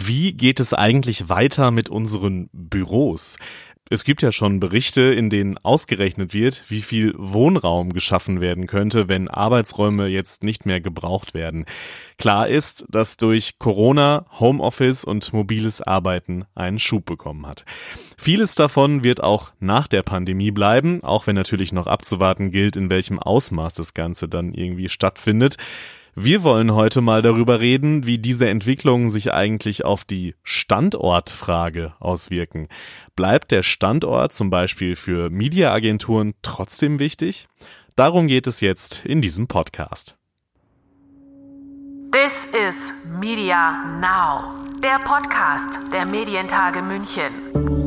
Wie 0.00 0.32
geht 0.32 0.60
es 0.60 0.74
eigentlich 0.74 1.28
weiter 1.28 1.72
mit 1.72 1.88
unseren 1.88 2.48
Büros? 2.52 3.36
Es 3.90 4.04
gibt 4.04 4.22
ja 4.22 4.30
schon 4.30 4.60
Berichte, 4.60 5.02
in 5.02 5.28
denen 5.28 5.58
ausgerechnet 5.58 6.34
wird, 6.34 6.62
wie 6.68 6.82
viel 6.82 7.14
Wohnraum 7.16 7.92
geschaffen 7.92 8.40
werden 8.40 8.68
könnte, 8.68 9.08
wenn 9.08 9.26
Arbeitsräume 9.26 10.06
jetzt 10.06 10.44
nicht 10.44 10.66
mehr 10.66 10.80
gebraucht 10.80 11.34
werden. 11.34 11.64
Klar 12.16 12.46
ist, 12.46 12.86
dass 12.88 13.16
durch 13.16 13.58
Corona 13.58 14.26
Homeoffice 14.38 15.04
und 15.04 15.32
mobiles 15.32 15.80
Arbeiten 15.80 16.44
einen 16.54 16.78
Schub 16.78 17.04
bekommen 17.04 17.48
hat. 17.48 17.64
Vieles 18.16 18.54
davon 18.54 19.02
wird 19.02 19.20
auch 19.20 19.50
nach 19.58 19.88
der 19.88 20.04
Pandemie 20.04 20.52
bleiben, 20.52 21.02
auch 21.02 21.26
wenn 21.26 21.34
natürlich 21.34 21.72
noch 21.72 21.88
abzuwarten 21.88 22.52
gilt, 22.52 22.76
in 22.76 22.90
welchem 22.90 23.18
Ausmaß 23.18 23.74
das 23.74 23.94
Ganze 23.94 24.28
dann 24.28 24.54
irgendwie 24.54 24.90
stattfindet. 24.90 25.56
Wir 26.20 26.42
wollen 26.42 26.74
heute 26.74 27.00
mal 27.00 27.22
darüber 27.22 27.60
reden, 27.60 28.04
wie 28.04 28.18
diese 28.18 28.48
Entwicklungen 28.48 29.08
sich 29.08 29.32
eigentlich 29.32 29.84
auf 29.84 30.02
die 30.04 30.34
Standortfrage 30.42 31.94
auswirken. 32.00 32.66
Bleibt 33.14 33.52
der 33.52 33.62
Standort 33.62 34.32
zum 34.32 34.50
Beispiel 34.50 34.96
für 34.96 35.30
Mediaagenturen 35.30 36.34
trotzdem 36.42 36.98
wichtig? 36.98 37.46
Darum 37.94 38.26
geht 38.26 38.48
es 38.48 38.60
jetzt 38.60 39.06
in 39.06 39.22
diesem 39.22 39.46
Podcast. 39.46 40.16
This 42.10 42.46
is 42.46 42.92
Media 43.20 43.84
Now, 44.00 44.56
der 44.82 44.98
Podcast 45.04 45.78
der 45.92 46.04
Medientage 46.04 46.82
München. 46.82 47.77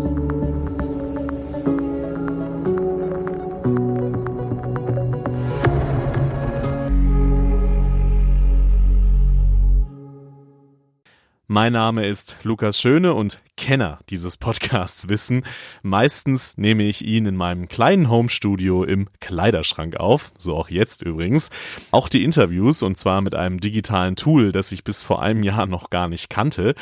Mein 11.54 11.74
Name 11.74 12.08
ist 12.08 12.38
Lukas 12.44 12.80
Schöne 12.80 13.14
und 13.14 13.42
Kenner 13.58 14.00
dieses 14.10 14.38
Podcasts 14.38 15.10
wissen, 15.10 15.44
meistens 15.84 16.58
nehme 16.58 16.84
ich 16.84 17.06
ihn 17.06 17.26
in 17.26 17.36
meinem 17.36 17.68
kleinen 17.68 18.10
Homestudio 18.10 18.86
im 18.86 19.10
Kleiderschrank 19.20 19.98
auf, 19.98 20.32
so 20.38 20.56
auch 20.56 20.70
jetzt 20.70 21.02
übrigens. 21.02 21.50
Auch 21.92 22.08
die 22.08 22.24
Interviews 22.24 22.84
und 22.84 22.96
zwar 22.96 23.20
mit 23.20 23.36
einem 23.36 23.60
digitalen 23.60 24.16
Tool, 24.16 24.54
das 24.54 24.72
ich 24.72 24.86
bis 24.86 25.04
vor 25.04 25.22
einem 25.22 25.44
Jahr 25.44 25.66
noch 25.66 25.90
gar 25.90 26.08
nicht 26.08 26.30
kannte. 26.30 26.74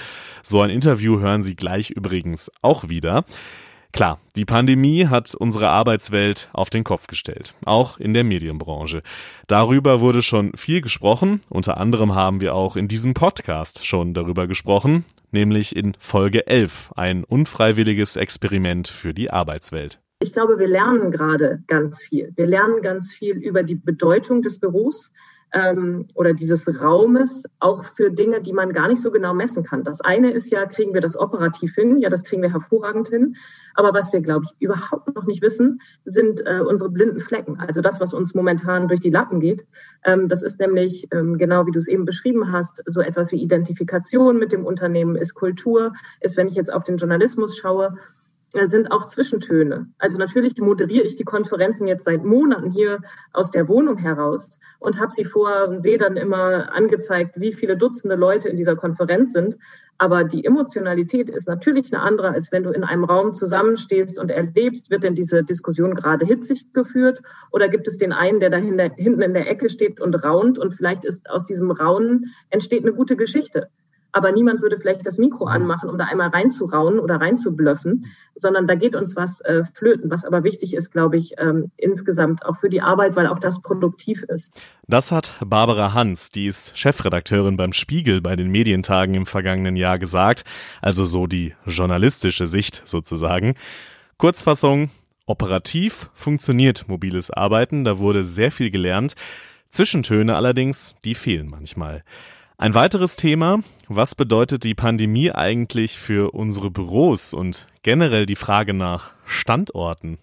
So 0.44 0.62
ein 0.62 0.70
Interview 0.70 1.20
hören 1.20 1.42
Sie 1.42 1.56
gleich 1.56 1.90
übrigens 1.90 2.52
auch 2.62 2.90
wieder. 2.90 3.26
Klar, 3.92 4.20
die 4.36 4.46
Pandemie 4.46 5.08
hat 5.08 5.34
unsere 5.36 5.70
Arbeitswelt 5.70 6.50
auf 6.54 6.70
den 6.70 6.84
Kopf 6.84 7.08
gestellt, 7.08 7.56
auch 7.66 8.00
in 8.00 8.14
der 8.14 8.24
Medienbranche. 8.24 9.02
Darüber 9.48 10.00
wurde 10.00 10.22
schon 10.22 10.54
viel 10.56 10.82
gesprochen, 10.82 11.42
unter 11.50 11.78
anderem 11.78 12.14
haben 12.14 12.40
wir 12.40 12.54
auch 12.54 12.76
in 12.76 12.88
diesem 12.88 13.14
Podcast 13.14 13.86
schon 13.86 14.14
darüber 14.14 14.48
gesprochen, 14.48 15.06
nämlich 15.32 15.76
in 15.76 15.96
Folge 15.98 16.48
11, 16.48 16.92
ein 16.96 17.24
unfreiwilliges 17.24 18.16
Experiment 18.16 18.88
für 18.88 19.14
die 19.14 19.32
Arbeitswelt. 19.32 20.00
Ich 20.22 20.34
glaube, 20.34 20.60
wir 20.60 20.68
lernen 20.68 21.12
gerade 21.12 21.64
ganz 21.66 22.04
viel. 22.04 22.32
Wir 22.36 22.46
lernen 22.46 22.82
ganz 22.82 23.14
viel 23.14 23.38
über 23.38 23.64
die 23.64 23.76
Bedeutung 23.76 24.42
des 24.42 24.60
Büros, 24.60 25.12
ähm, 25.54 26.08
oder 26.14 26.34
dieses 26.34 26.82
Raumes 26.82 27.44
auch 27.60 27.84
für 27.84 28.12
Dinge, 28.12 28.42
die 28.42 28.54
man 28.54 28.72
gar 28.74 28.88
nicht 28.88 29.02
so 29.02 29.12
genau 29.12 29.34
messen 29.34 29.64
kann. 29.64 29.84
Das 29.84 30.02
eine 30.02 30.32
ist 30.32 30.52
ja, 30.52 30.66
kriegen 30.66 30.94
wir 30.94 31.02
das 31.02 31.18
operativ 31.18 31.76
hin? 31.76 31.98
Ja, 31.98 32.10
das 32.10 32.24
kriegen 32.24 32.42
wir 32.42 32.52
hervorragend 32.52 33.10
hin. 33.10 33.36
Aber 33.76 33.94
was 33.94 34.14
wir, 34.14 34.22
glaube 34.22 34.46
ich, 34.46 34.62
überhaupt 34.62 35.14
noch 35.16 35.26
nicht 35.26 35.42
wissen, 35.42 35.82
sind 36.06 36.46
äh, 36.46 36.62
unsere 36.62 36.90
blinden 36.90 37.20
Flecken. 37.20 37.60
Also 37.60 37.82
das, 37.82 38.00
was 38.00 38.14
uns 38.14 38.36
momentan 38.36 38.88
durch 38.88 39.00
die 39.00 39.10
Lappen 39.10 39.40
geht. 39.40 39.66
Ähm, 40.04 40.28
das 40.28 40.44
ist 40.44 40.60
nämlich, 40.60 41.08
ähm, 41.12 41.38
genau 41.38 41.66
wie 41.66 41.72
du 41.72 41.80
es 41.80 41.88
eben 41.88 42.06
beschrieben 42.06 42.52
hast, 42.52 42.84
so 42.86 43.02
etwas 43.02 43.32
wie 43.32 43.42
Identifikation 43.42 44.38
mit 44.38 44.52
dem 44.52 44.66
Unternehmen, 44.66 45.16
ist 45.16 45.34
Kultur, 45.34 45.94
ist, 46.20 46.38
wenn 46.38 46.48
ich 46.48 46.56
jetzt 46.56 46.72
auf 46.72 46.84
den 46.84 46.98
Journalismus 46.98 47.58
schaue, 47.58 47.98
sind 48.54 48.92
auch 48.92 49.06
Zwischentöne. 49.06 49.88
Also 50.00 50.18
natürlich 50.18 50.58
moderiere 50.58 51.06
ich 51.06 51.16
die 51.16 51.24
Konferenzen 51.24 51.88
jetzt 51.88 52.06
seit 52.06 52.24
Monaten 52.24 52.72
hier 52.72 53.00
aus 53.32 53.52
der 53.52 53.68
Wohnung 53.68 53.98
heraus 53.98 54.60
und 54.80 55.00
habe 55.00 55.12
sie 55.12 55.26
vor 55.26 55.68
und 55.68 55.82
sehe 55.82 55.98
dann 55.98 56.18
immer 56.18 56.74
angezeigt, 56.74 57.40
wie 57.40 57.54
viele 57.54 57.78
Dutzende 57.78 58.16
Leute 58.16 58.50
in 58.50 58.56
dieser 58.56 58.76
Konferenz 58.76 59.34
sind. 59.34 59.58
Aber 60.00 60.24
die 60.24 60.46
Emotionalität 60.46 61.30
ist 61.30 61.48
natürlich 61.48 61.94
eine 61.94 62.02
andere, 62.02 62.30
als 62.30 62.52
wenn 62.52 62.64
du 62.64 62.72
in 62.72 62.84
einem 62.84 63.04
Raum 63.04 63.34
zusammenstehst 63.34 64.18
und 64.18 64.32
erlebst, 64.32 64.90
wird 64.90 65.04
denn 65.04 65.14
diese 65.14 65.44
Diskussion 65.44 65.94
gerade 65.94 66.26
hitzig 66.26 66.74
geführt 66.74 67.22
oder 67.52 67.68
gibt 67.68 67.88
es 67.88 67.98
den 67.98 68.14
einen, 68.14 68.40
der 68.40 68.50
da 68.50 68.58
hinten 68.58 69.22
in 69.22 69.34
der 69.34 69.50
Ecke 69.50 69.70
steht 69.70 70.00
und 70.00 70.16
raunt 70.16 70.58
und 70.58 70.74
vielleicht 70.74 71.04
ist 71.04 71.30
aus 71.30 71.46
diesem 71.46 71.70
Raunen 71.70 72.34
entsteht 72.50 72.84
eine 72.84 72.94
gute 72.94 73.18
Geschichte 73.18 73.70
aber 74.12 74.32
niemand 74.32 74.62
würde 74.62 74.78
vielleicht 74.78 75.06
das 75.06 75.18
Mikro 75.18 75.46
anmachen, 75.46 75.90
um 75.90 75.98
da 75.98 76.06
einmal 76.06 76.30
reinzurauen 76.30 77.00
oder 77.00 77.18
reinzublöffen, 77.18 78.06
sondern 78.36 78.68
da 78.68 78.76
geht 78.76 78.96
uns 78.96 79.16
was 79.16 79.42
äh, 79.42 79.64
flöten, 79.64 80.10
was 80.10 80.26
aber 80.26 80.44
wichtig 80.44 80.74
ist, 80.74 80.92
glaube 80.92 81.18
ich, 81.18 81.34
ähm, 81.38 81.72
insgesamt 81.78 82.46
auch 82.46 82.56
für 82.56 82.70
die 82.70 82.82
Arbeit, 82.82 83.16
weil 83.16 83.28
auch 83.28 83.40
das 83.40 83.62
produktiv 83.62 84.24
ist. 84.24 84.54
Das 84.88 85.12
hat 85.12 85.34
Barbara 85.46 85.94
Hans, 85.94 86.32
die 86.32 86.48
ist 86.48 86.78
Chefredakteurin 86.78 87.56
beim 87.56 87.74
Spiegel 87.74 88.22
bei 88.22 88.36
den 88.36 88.50
Medientagen 88.50 89.16
im 89.16 89.26
vergangenen 89.26 89.76
Jahr 89.76 90.00
gesagt, 90.00 90.44
also 90.82 91.06
so 91.06 91.28
die 91.28 91.54
journalistische 91.66 92.48
Sicht 92.48 92.82
sozusagen. 92.86 93.56
Kurzfassung, 94.18 94.90
operativ 95.26 96.10
funktioniert 96.14 96.88
mobiles 96.88 97.32
Arbeiten, 97.32 97.84
da 97.84 98.00
wurde 98.00 98.24
sehr 98.24 98.52
viel 98.52 98.72
gelernt. 98.72 99.16
Zwischentöne 99.70 100.36
allerdings, 100.36 100.96
die 101.06 101.14
fehlen 101.14 101.48
manchmal. 101.48 102.04
Ein 102.62 102.74
weiteres 102.74 103.16
Thema, 103.16 103.60
was 103.88 104.16
bedeutet 104.16 104.66
die 104.66 104.76
Pandemie 104.76 105.32
eigentlich 105.32 105.98
für 105.98 106.32
unsere 106.32 106.70
Büros 106.70 107.34
und 107.34 107.68
generell 107.84 108.26
die 108.26 108.36
Frage 108.36 108.74
nach 108.74 109.14
Standorten? 109.24 110.18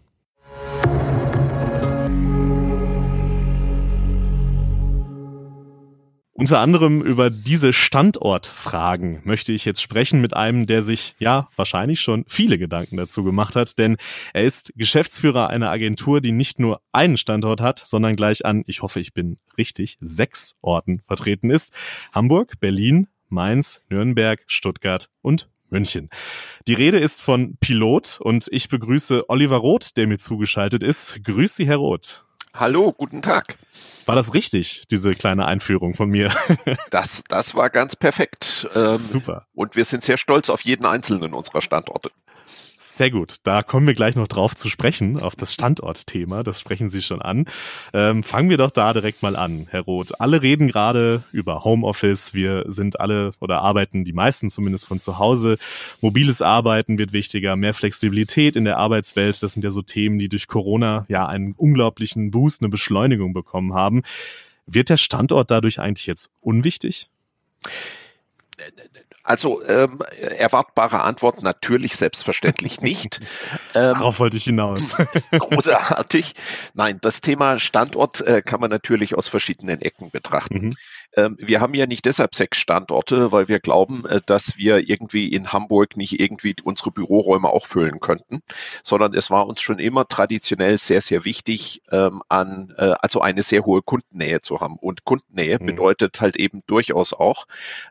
Unter 6.39 6.61
anderem 6.61 7.01
über 7.01 7.31
diese 7.31 7.73
Standortfragen 7.73 9.23
möchte 9.25 9.55
ich 9.55 9.65
jetzt 9.65 9.81
sprechen 9.81 10.21
mit 10.21 10.37
einem, 10.37 10.67
der 10.67 10.83
sich 10.83 11.15
ja 11.19 11.49
wahrscheinlich 11.57 12.03
schon 12.03 12.27
viele 12.29 12.59
Gedanken 12.59 12.99
dazu 12.99 13.25
gemacht 13.25 13.57
hat, 13.57 13.79
denn 13.79 13.97
er 14.35 14.45
ist 14.45 14.75
Geschäftsführer 14.77 15.49
einer 15.49 15.71
Agentur, 15.71 16.21
die 16.21 16.33
nicht 16.33 16.59
nur 16.59 16.83
einen 16.93 17.17
Standort 17.17 17.63
hat, 17.63 17.79
sondern 17.79 18.17
gleich 18.17 18.45
an, 18.45 18.65
ich 18.67 18.83
hoffe, 18.83 19.01
ich 19.01 19.15
bin 19.15 19.39
richtig, 19.57 19.97
sechs 20.03 20.57
Orten 20.61 21.01
vertreten 21.07 21.49
ist. 21.49 21.73
Hamburg, 22.13 22.61
Berlin, 22.61 23.09
Mainz, 23.31 23.81
Nürnberg, 23.89 24.43
Stuttgart 24.47 25.09
und 25.23 25.49
München. 25.71 26.11
Die 26.69 26.75
Rede 26.75 26.99
ist 26.99 27.23
von 27.23 27.57
Pilot 27.61 28.21
und 28.21 28.47
ich 28.51 28.69
begrüße 28.69 29.31
Oliver 29.31 29.57
Roth, 29.57 29.97
der 29.97 30.07
mir 30.07 30.19
zugeschaltet 30.19 30.83
ist. 30.83 31.25
Grüß 31.25 31.57
Sie, 31.57 31.67
Herr 31.67 31.79
Roth. 31.79 32.27
Hallo, 32.53 32.93
guten 32.93 33.23
Tag. 33.23 33.57
War 34.07 34.15
das 34.15 34.35
richtig, 34.35 34.85
diese 34.89 35.11
kleine 35.11 35.47
Einführung 35.47 35.95
von 35.95 36.09
mir? 36.09 36.33
das, 36.91 37.25
das 37.29 37.55
war 37.55 37.71
ganz 37.71 37.97
perfekt. 37.97 38.69
Ähm, 38.75 38.97
Super. 38.97 39.47
Und 39.53 39.77
wir 39.77 39.85
sind 39.85 40.05
sehr 40.05 40.17
stolz 40.17 40.49
auf 40.49 40.63
jeden 40.63 40.87
einzelnen 40.87 41.35
unserer 41.35 41.61
Standorte. 41.61 42.11
Sehr 42.97 43.11
gut. 43.11 43.35
Da 43.43 43.63
kommen 43.63 43.87
wir 43.87 43.93
gleich 43.93 44.17
noch 44.17 44.27
drauf 44.27 44.57
zu 44.57 44.71
sprechen, 44.71 45.21
auf 45.21 45.37
das 45.37 45.53
Standortthema. 45.53 46.43
Das 46.43 46.59
sprechen 46.59 46.89
Sie 46.89 47.03
schon 47.03 47.21
an. 47.21 47.45
Ähm, 47.93 48.23
fangen 48.23 48.49
wir 48.49 48.57
doch 48.57 48.71
da 48.71 48.95
direkt 48.95 49.23
mal 49.23 49.37
an, 49.37 49.67
Herr 49.69 49.83
Roth. 49.83 50.19
Alle 50.19 50.41
reden 50.41 50.67
gerade 50.67 51.23
über 51.31 51.63
Homeoffice. 51.63 52.33
Wir 52.33 52.65
sind 52.69 52.99
alle 52.99 53.33
oder 53.39 53.61
arbeiten 53.61 54.07
die 54.07 54.15
meisten 54.15 54.49
zumindest 54.49 54.87
von 54.87 54.99
zu 54.99 55.19
Hause. 55.19 55.59
Mobiles 56.01 56.41
Arbeiten 56.41 56.97
wird 56.97 57.13
wichtiger, 57.13 57.55
mehr 57.55 57.75
Flexibilität 57.75 58.57
in 58.57 58.65
der 58.65 58.79
Arbeitswelt. 58.79 59.43
Das 59.43 59.53
sind 59.53 59.63
ja 59.63 59.71
so 59.71 59.83
Themen, 59.83 60.19
die 60.19 60.31
durch 60.31 60.47
Corona 60.49 61.05
ja 61.11 61.27
einen 61.27 61.53
unglaublichen 61.53 62.31
Boost, 62.31 62.63
eine 62.63 62.71
Beschleunigung 62.71 63.35
bekommen 63.35 63.75
haben. 63.75 64.05
Wird 64.65 64.89
der 64.89 64.97
Standort 64.97 65.51
dadurch 65.51 65.81
eigentlich 65.81 66.07
jetzt 66.07 66.31
unwichtig? 66.41 67.11
Also 69.27 69.61
ähm, 69.67 69.99
erwartbare 70.39 71.03
Antwort 71.03 71.43
natürlich 71.43 71.97
selbstverständlich 71.97 72.81
nicht. 72.81 73.21
Ähm, 73.75 73.95
Darauf 73.95 74.21
wollte 74.21 74.37
ich 74.37 74.45
hinaus. 74.45 74.97
großartig. 75.33 76.35
Nein, 76.75 76.99
das 77.01 77.21
Thema 77.21 77.59
Standort 77.59 78.21
äh, 78.21 78.41
kann 78.41 78.61
man 78.61 78.71
natürlich 78.71 79.17
aus 79.17 79.27
verschiedenen 79.27 79.83
Ecken 79.83 80.11
betrachten. 80.11 80.69
Mhm. 80.69 80.77
Ähm, 81.15 81.37
wir 81.39 81.61
haben 81.61 81.75
ja 81.75 81.87
nicht 81.87 82.05
deshalb 82.05 82.35
sechs 82.35 82.59
Standorte, 82.59 83.33
weil 83.33 83.49
wir 83.49 83.61
glauben, 83.61 84.05
äh, 84.07 84.21
dass 84.25 84.57
wir 84.57 84.89
irgendwie 84.89 85.29
in 85.29 85.53
Hamburg 85.53 85.97
nicht 85.97 86.21
irgendwie 86.21 86.55
unsere 86.63 86.91
Büroräume 86.91 87.49
auch 87.49 87.67
füllen 87.67 88.01
könnten, 88.01 88.41
sondern 88.83 89.15
es 89.15 89.31
war 89.31 89.47
uns 89.47 89.61
schon 89.61 89.79
immer 89.79 90.07
traditionell 90.07 90.79
sehr, 90.79 91.01
sehr 91.01 91.25
wichtig, 91.25 91.83
ähm, 91.91 92.23
an, 92.29 92.75
äh, 92.77 92.95
also 93.01 93.21
eine 93.21 93.43
sehr 93.43 93.65
hohe 93.65 93.83
Kundennähe 93.83 94.41
zu 94.41 94.61
haben. 94.61 94.77
Und 94.77 95.05
Kundennähe 95.05 95.59
mhm. 95.61 95.67
bedeutet 95.67 96.21
halt 96.21 96.37
eben 96.37 96.63
durchaus 96.67 97.13
auch 97.13 97.47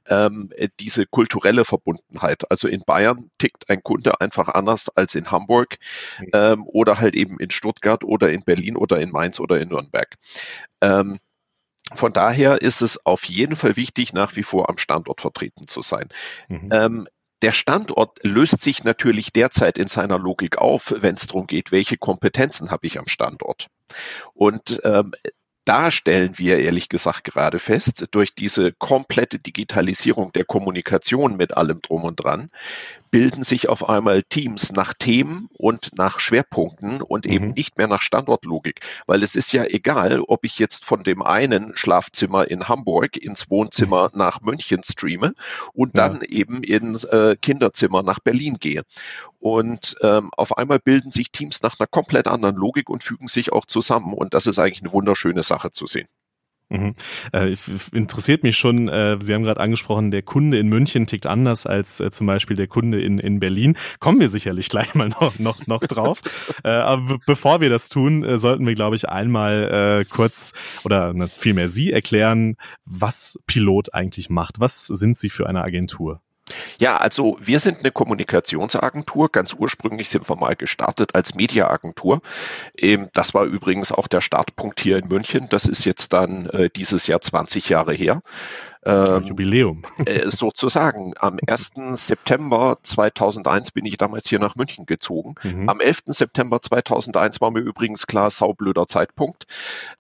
ähm, 0.08 0.52
diese 0.80 1.06
kulturelle 1.06 1.66
Verbundenheit. 1.66 2.50
Also 2.52 2.68
in 2.68 2.84
Bayern 2.86 3.30
tickt 3.38 3.70
ein 3.70 3.82
Kunde 3.84 4.22
einfach 4.22 4.50
anders 4.50 4.90
als 4.90 5.16
in 5.16 5.32
Hamburg 5.32 5.78
mhm. 6.20 6.64
oder 6.66 7.00
halt 7.00 7.16
eben 7.16 7.40
in 7.40 7.52
Stuttgart 7.52 8.04
oder 8.04 8.32
in 8.32 8.44
Berlin 8.44 8.76
oder 8.76 9.00
in 9.00 9.12
Mainz 9.12 9.40
oder 9.40 9.60
in 9.60 9.70
Nürnberg. 9.70 10.16
Von 11.94 12.14
daher 12.14 12.62
ist 12.62 12.82
es 12.82 13.06
auf 13.06 13.26
jeden 13.26 13.56
Fall 13.56 13.76
wichtig, 13.76 14.14
nach 14.14 14.36
wie 14.36 14.44
vor 14.44 14.70
am 14.70 14.78
Standort 14.78 15.22
vertreten 15.22 15.68
zu 15.68 15.82
sein. 15.82 16.10
Mhm. 16.48 16.70
Ähm, 16.72 17.08
der 17.42 17.52
Standort 17.52 18.18
löst 18.24 18.64
sich 18.64 18.84
natürlich 18.84 19.32
derzeit 19.32 19.78
in 19.78 19.88
seiner 19.88 20.18
Logik 20.18 20.58
auf, 20.58 20.94
wenn 20.98 21.16
es 21.16 21.28
darum 21.28 21.48
geht, 21.48 21.72
welche 21.72 21.98
Kompetenzen 21.98 22.72
habe 22.72 22.88
ich 22.88 22.98
am 22.98 23.08
Standort. 23.08 23.68
Und 24.34 24.82
ähm, 24.84 25.14
da 25.66 25.90
stellen 25.90 26.38
wir 26.38 26.60
ehrlich 26.60 26.90
gesagt 26.90 27.24
gerade 27.24 27.60
fest, 27.60 28.06
durch 28.12 28.36
diese 28.36 28.72
komplette 28.72 29.40
Digitalisierung 29.40 30.32
der 30.32 30.46
Kommunikation 30.46 31.38
mit 31.38 31.58
allem 31.58 31.82
drum 31.82 32.04
und 32.04 32.24
dran, 32.24 32.50
bilden 33.16 33.44
sich 33.44 33.70
auf 33.70 33.88
einmal 33.88 34.24
Teams 34.24 34.74
nach 34.74 34.94
Themen 34.94 35.48
und 35.54 35.98
nach 35.98 36.20
Schwerpunkten 36.20 37.02
und 37.02 37.26
eben 37.26 37.48
mhm. 37.48 37.54
nicht 37.54 37.78
mehr 37.78 37.88
nach 37.88 38.02
Standortlogik. 38.02 38.82
Weil 39.08 39.24
es 39.24 39.38
ist 39.38 39.54
ja 39.54 39.64
egal, 39.64 40.20
ob 40.20 40.44
ich 40.44 40.60
jetzt 40.60 40.84
von 40.84 41.02
dem 41.02 41.22
einen 41.22 41.78
Schlafzimmer 41.78 42.52
in 42.52 42.68
Hamburg 42.68 43.16
ins 43.16 43.50
Wohnzimmer 43.50 44.10
mhm. 44.12 44.20
nach 44.20 44.42
München 44.42 44.84
streame 44.84 45.34
und 45.72 45.98
dann 45.98 46.16
ja. 46.16 46.40
eben 46.40 46.62
ins 46.62 47.06
äh, 47.06 47.38
Kinderzimmer 47.42 48.04
nach 48.04 48.20
Berlin 48.20 48.58
gehe. 48.60 48.84
Und 49.40 49.96
ähm, 50.02 50.30
auf 50.36 50.58
einmal 50.58 50.80
bilden 50.80 51.10
sich 51.10 51.32
Teams 51.32 51.62
nach 51.62 51.80
einer 51.80 51.88
komplett 51.88 52.28
anderen 52.28 52.58
Logik 52.58 52.90
und 52.90 53.02
fügen 53.02 53.30
sich 53.30 53.54
auch 53.54 53.64
zusammen. 53.64 54.14
Und 54.14 54.34
das 54.34 54.46
ist 54.46 54.60
eigentlich 54.60 54.82
eine 54.82 54.92
wunderschöne 54.92 55.44
Sache 55.44 55.72
zu 55.72 55.86
sehen. 55.86 56.10
Mhm. 56.70 56.96
Äh, 57.32 57.56
interessiert 57.92 58.42
mich 58.44 58.58
schon, 58.58 58.90
äh, 58.90 59.18
Sie 59.22 59.34
haben 59.34 59.44
gerade 59.44 59.60
angesprochen, 59.60 60.10
der 60.10 60.24
Kunde 60.24 60.58
in 60.58 60.68
München 60.68 61.06
tickt 61.06 61.28
anders 61.28 61.68
als 61.68 62.00
äh, 62.00 62.10
zum 62.10 62.26
Beispiel 62.26 62.58
der 62.58 62.68
Kunde 62.68 63.02
in, 63.02 63.20
in 63.20 63.40
Berlin. 63.40 63.78
Kommen 64.00 64.20
wir 64.20 64.30
sicherlich 64.30 64.70
gleich 64.76 64.96
mal 64.96 65.10
noch, 65.10 65.38
noch, 65.38 65.68
noch 65.68 65.82
drauf. 65.82 66.22
aber 66.64 67.20
bevor 67.26 67.62
wir 67.62 67.70
das 67.70 67.90
tun, 67.90 68.38
sollten 68.38 68.66
wir, 68.66 68.76
glaube 68.76 68.96
ich, 68.96 69.08
einmal 69.08 70.06
kurz 70.10 70.54
oder 70.84 71.14
ne, 71.14 71.28
vielmehr 71.28 71.70
Sie 71.70 71.92
erklären, 71.92 72.56
was 72.86 73.38
Pilot 73.48 73.94
eigentlich 73.94 74.30
macht. 74.30 74.60
Was 74.60 74.88
sind 74.88 75.18
Sie 75.18 75.30
für 75.30 75.48
eine 75.48 75.64
Agentur? 75.64 76.22
Ja, 76.80 76.98
also 76.98 77.38
wir 77.40 77.60
sind 77.60 77.80
eine 77.80 77.92
Kommunikationsagentur. 77.92 79.32
Ganz 79.32 79.54
ursprünglich 79.54 80.10
sind 80.10 80.30
wir 80.30 80.36
mal 80.36 80.56
gestartet 80.56 81.16
als 81.16 81.36
Mediaagentur. 81.36 82.22
Ähm, 82.78 83.10
das 83.14 83.34
war 83.34 83.46
übrigens 83.46 83.92
auch 83.92 84.08
der 84.08 84.22
Startpunkt 84.22 84.80
hier 84.80 84.98
in 84.98 85.08
München. 85.08 85.48
Das 85.50 85.66
ist 85.66 85.86
jetzt 85.86 86.14
dann 86.14 86.46
äh, 86.48 86.70
dieses 86.70 87.08
Jahr 87.08 87.22
20 87.22 87.70
Jahre 87.70 87.94
her. 87.94 88.22
Ähm, 88.86 89.24
Jubiläum. 89.24 89.84
Äh, 90.06 90.30
sozusagen. 90.30 91.14
Am 91.18 91.40
1. 91.46 91.74
September 91.96 92.78
2001 92.84 93.72
bin 93.72 93.86
ich 93.86 93.98
damals 93.98 94.30
hier 94.30 94.40
nach 94.40 94.56
München 94.56 94.86
gezogen. 94.86 95.36
Mhm. 95.44 95.68
Am 95.68 95.80
11. 95.80 96.04
September 96.08 96.62
2001 96.62 97.42
war 97.42 97.52
mir 97.52 97.62
übrigens 97.62 98.06
klar, 98.06 98.30
saublöder 98.30 98.86
Zeitpunkt. 98.88 99.48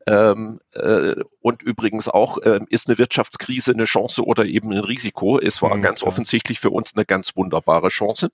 Ähm, 0.05 0.59
äh, 0.73 1.15
und 1.41 1.63
übrigens 1.63 2.09
auch, 2.09 2.37
äh, 2.39 2.59
ist 2.69 2.87
eine 2.87 2.97
Wirtschaftskrise 2.97 3.73
eine 3.73 3.85
Chance 3.85 4.23
oder 4.23 4.45
eben 4.45 4.71
ein 4.71 4.79
Risiko? 4.79 5.39
Es 5.39 5.61
war 5.61 5.75
mhm, 5.75 5.81
ganz 5.81 5.99
klar. 6.01 6.09
offensichtlich 6.09 6.59
für 6.59 6.69
uns 6.69 6.95
eine 6.95 7.05
ganz 7.05 7.35
wunderbare 7.35 7.89
Chance. 7.89 8.29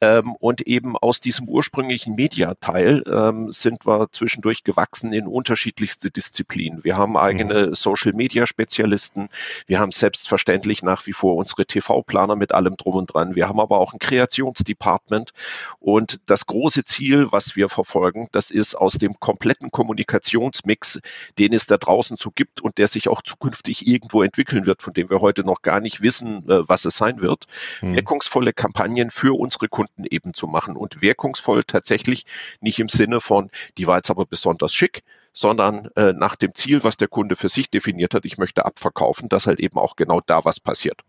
Ähm, 0.00 0.34
und 0.40 0.62
eben 0.62 0.96
aus 0.96 1.20
diesem 1.20 1.48
ursprünglichen 1.48 2.14
Mediateil 2.14 3.04
ähm, 3.06 3.52
sind 3.52 3.86
wir 3.86 4.08
zwischendurch 4.10 4.64
gewachsen 4.64 5.12
in 5.12 5.26
unterschiedlichste 5.26 6.10
Disziplinen. 6.10 6.84
Wir 6.84 6.96
haben 6.96 7.16
eigene 7.16 7.68
mhm. 7.68 7.74
Social-Media-Spezialisten. 7.74 9.28
Wir 9.66 9.80
haben 9.80 9.83
haben 9.84 9.92
selbstverständlich 9.92 10.82
nach 10.82 11.06
wie 11.06 11.12
vor 11.12 11.36
unsere 11.36 11.66
TV-Planer 11.66 12.36
mit 12.36 12.52
allem 12.52 12.76
drum 12.76 12.96
und 12.96 13.12
dran. 13.12 13.34
Wir 13.34 13.48
haben 13.48 13.60
aber 13.60 13.78
auch 13.78 13.92
ein 13.92 13.98
Kreationsdepartment 13.98 15.32
und 15.78 16.20
das 16.26 16.46
große 16.46 16.84
Ziel, 16.84 17.30
was 17.30 17.54
wir 17.54 17.68
verfolgen, 17.68 18.28
das 18.32 18.50
ist 18.50 18.74
aus 18.74 18.94
dem 18.94 19.20
kompletten 19.20 19.70
Kommunikationsmix, 19.70 21.00
den 21.38 21.52
es 21.52 21.66
da 21.66 21.76
draußen 21.76 22.16
so 22.16 22.30
gibt 22.34 22.62
und 22.62 22.78
der 22.78 22.88
sich 22.88 23.08
auch 23.08 23.20
zukünftig 23.22 23.86
irgendwo 23.86 24.22
entwickeln 24.22 24.64
wird, 24.64 24.82
von 24.82 24.94
dem 24.94 25.10
wir 25.10 25.20
heute 25.20 25.44
noch 25.44 25.60
gar 25.60 25.80
nicht 25.80 26.00
wissen, 26.00 26.48
äh, 26.48 26.66
was 26.66 26.86
es 26.86 26.96
sein 26.96 27.20
wird, 27.20 27.44
mhm. 27.82 27.94
wirkungsvolle 27.94 28.54
Kampagnen 28.54 29.10
für 29.10 29.38
unsere 29.38 29.68
Kunden 29.68 30.04
eben 30.08 30.32
zu 30.32 30.46
machen 30.46 30.76
und 30.76 31.02
wirkungsvoll 31.02 31.62
tatsächlich 31.64 32.24
nicht 32.60 32.78
im 32.78 32.88
Sinne 32.88 33.20
von, 33.20 33.50
die 33.76 33.86
war 33.86 33.96
jetzt 33.96 34.10
aber 34.10 34.24
besonders 34.24 34.72
schick, 34.72 35.02
sondern 35.34 35.90
äh, 35.96 36.12
nach 36.12 36.36
dem 36.36 36.54
Ziel, 36.54 36.84
was 36.84 36.96
der 36.96 37.08
Kunde 37.08 37.36
für 37.36 37.50
sich 37.50 37.68
definiert 37.68 38.14
hat, 38.14 38.24
ich 38.24 38.38
möchte 38.38 38.64
abverkaufen, 38.64 39.28
dass 39.28 39.46
halt 39.46 39.60
eben 39.60 39.78
auch 39.78 39.96
genau 39.96 40.20
da 40.24 40.44
was 40.44 40.60
passiert. 40.60 41.02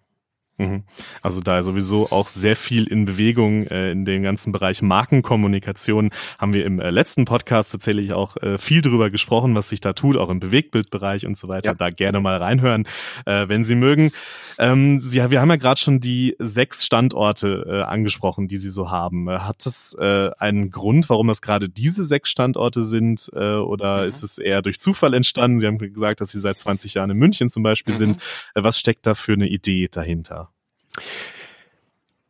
Mhm. 0.57 0.83
Also 1.21 1.41
da 1.41 1.61
sowieso 1.63 2.11
auch 2.11 2.29
sehr 2.29 2.55
viel 2.55 2.87
in 2.87 3.03
Bewegung 3.03 3.67
äh, 3.67 3.91
in 3.91 4.05
dem 4.05 4.23
ganzen 4.23 4.53
Bereich 4.53 4.81
Markenkommunikation 4.81 6.11
haben 6.39 6.53
wir 6.53 6.65
im 6.65 6.79
äh, 6.79 6.91
letzten 6.91 7.25
Podcast 7.25 7.73
tatsächlich 7.73 8.13
auch 8.13 8.37
äh, 8.37 8.57
viel 8.57 8.81
drüber 8.81 9.09
gesprochen, 9.09 9.53
was 9.53 9.69
sich 9.69 9.81
da 9.81 9.91
tut, 9.91 10.15
auch 10.15 10.29
im 10.29 10.39
Bewegtbildbereich 10.39 11.25
und 11.25 11.35
so 11.37 11.49
weiter. 11.49 11.71
Ja. 11.71 11.75
Da 11.75 11.89
gerne 11.89 12.21
mal 12.21 12.37
reinhören, 12.37 12.87
äh, 13.25 13.49
wenn 13.49 13.65
Sie 13.65 13.75
mögen. 13.75 14.13
Ähm, 14.57 14.99
Sie, 14.99 15.29
wir 15.29 15.41
haben 15.41 15.49
ja 15.49 15.57
gerade 15.57 15.79
schon 15.79 15.99
die 15.99 16.35
sechs 16.39 16.85
Standorte 16.85 17.65
äh, 17.67 17.81
angesprochen, 17.81 18.47
die 18.47 18.57
Sie 18.57 18.69
so 18.69 18.89
haben. 18.89 19.27
Äh, 19.27 19.39
hat 19.39 19.65
das 19.65 19.93
äh, 19.99 20.29
einen 20.39 20.71
Grund, 20.71 21.09
warum 21.09 21.27
das 21.27 21.41
gerade 21.41 21.67
diese 21.67 22.05
sechs 22.05 22.29
Standorte 22.29 22.81
sind 22.81 23.29
äh, 23.33 23.55
oder 23.55 24.01
mhm. 24.01 24.07
ist 24.07 24.23
es 24.23 24.37
eher 24.37 24.61
durch 24.61 24.79
Zufall 24.79 25.13
entstanden? 25.13 25.59
Sie 25.59 25.67
haben 25.67 25.77
gesagt, 25.77 26.21
dass 26.21 26.31
Sie 26.31 26.39
seit 26.39 26.57
20 26.57 26.93
Jahren 26.93 27.09
in 27.09 27.17
München 27.17 27.49
zum 27.49 27.63
Beispiel 27.63 27.93
mhm. 27.95 27.97
sind. 27.97 28.21
Äh, 28.53 28.63
was 28.63 28.79
steckt 28.79 29.05
da 29.05 29.15
für 29.15 29.33
eine 29.33 29.49
Idee 29.49 29.89
dahinter? 29.91 30.44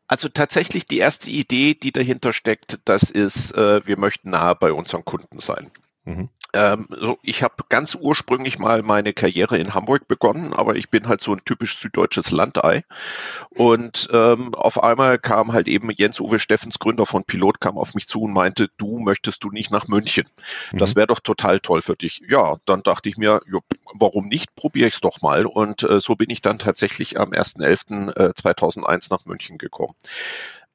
Also 0.08 0.30
tatsächlich 0.30 0.86
die 0.86 1.00
erste 1.00 1.30
Idee, 1.30 1.74
die 1.74 1.92
dahinter 1.92 2.32
steckt, 2.32 2.80
das 2.86 3.10
ist, 3.10 3.54
äh, 3.56 3.86
wir 3.86 3.98
möchten 3.98 4.30
nahe 4.30 4.56
bei 4.56 4.72
unseren 4.72 5.04
Kunden 5.04 5.40
sein. 5.40 5.72
Mhm. 6.06 6.30
Ähm, 6.54 6.88
so, 6.90 7.18
ich 7.24 7.42
habe 7.42 7.56
ganz 7.68 7.96
ursprünglich 7.96 8.60
mal 8.60 8.84
meine 8.84 9.12
Karriere 9.12 9.58
in 9.58 9.74
Hamburg 9.74 10.08
begonnen, 10.08 10.54
aber 10.54 10.76
ich 10.76 10.90
bin 10.90 11.08
halt 11.08 11.20
so 11.20 11.34
ein 11.34 11.42
typisch 11.44 11.80
süddeutsches 11.80 12.32
Landei. 12.32 12.84
Und 13.50 14.08
ähm, 14.14 14.54
auf 14.54 14.82
einmal 14.82 15.18
kam 15.18 15.52
halt 15.52 15.68
eben 15.68 15.90
Jens-Uwe 15.90 16.40
Steffens, 16.40 16.78
Gründer 16.78 17.08
von 17.08 17.24
Pilot, 17.24 17.60
kam 17.60 17.78
auf 17.78 17.96
mich 17.96 18.08
zu 18.08 18.22
und 18.22 18.34
meinte, 18.34 18.70
du 18.78 19.00
möchtest 19.00 19.44
du 19.44 19.50
nicht 19.50 19.72
nach 19.72 19.88
München? 19.88 20.30
Mhm. 20.72 20.78
Das 20.78 20.96
wäre 20.96 21.08
doch 21.08 21.20
total 21.20 21.60
toll 21.60 21.82
für 21.82 21.96
dich. 21.96 22.22
Ja, 22.30 22.58
dann 22.66 22.84
dachte 22.84 23.10
ich 23.10 23.18
mir, 23.18 23.42
jo, 23.48 23.62
warum 23.94 24.28
nicht? 24.28 24.56
Probiere 24.56 24.88
ich 24.88 24.96
es 24.96 25.02
doch 25.02 25.22
mal. 25.22 25.48
Und 25.48 25.84
äh, 25.84 26.00
so 26.00 26.16
bin 26.16 26.30
ich 26.30 26.42
dann 26.42 26.60
tatsächlich 26.60 27.20
am 27.20 27.32
1.11.2001 27.32 29.06
äh, 29.06 29.08
nach 29.10 29.26
München 29.26 29.58
gekommen. 29.58 29.96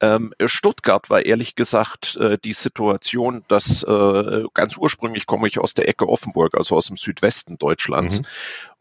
Ähm, 0.00 0.32
Stuttgart 0.46 1.10
war 1.10 1.26
ehrlich 1.26 1.56
gesagt 1.56 2.16
äh, 2.16 2.38
die 2.42 2.54
Situation, 2.54 3.44
dass 3.48 3.82
äh, 3.82 4.44
ganz 4.54 4.76
ursprünglich 4.76 5.26
komme 5.26 5.46
ich 5.46 5.58
aus 5.58 5.74
der 5.74 5.88
Ecke 5.88 6.08
Offenburg, 6.08 6.56
also 6.56 6.76
aus 6.76 6.86
dem 6.86 6.96
Südwesten 6.96 7.58
Deutschlands. 7.58 8.20
Mhm. 8.20 8.24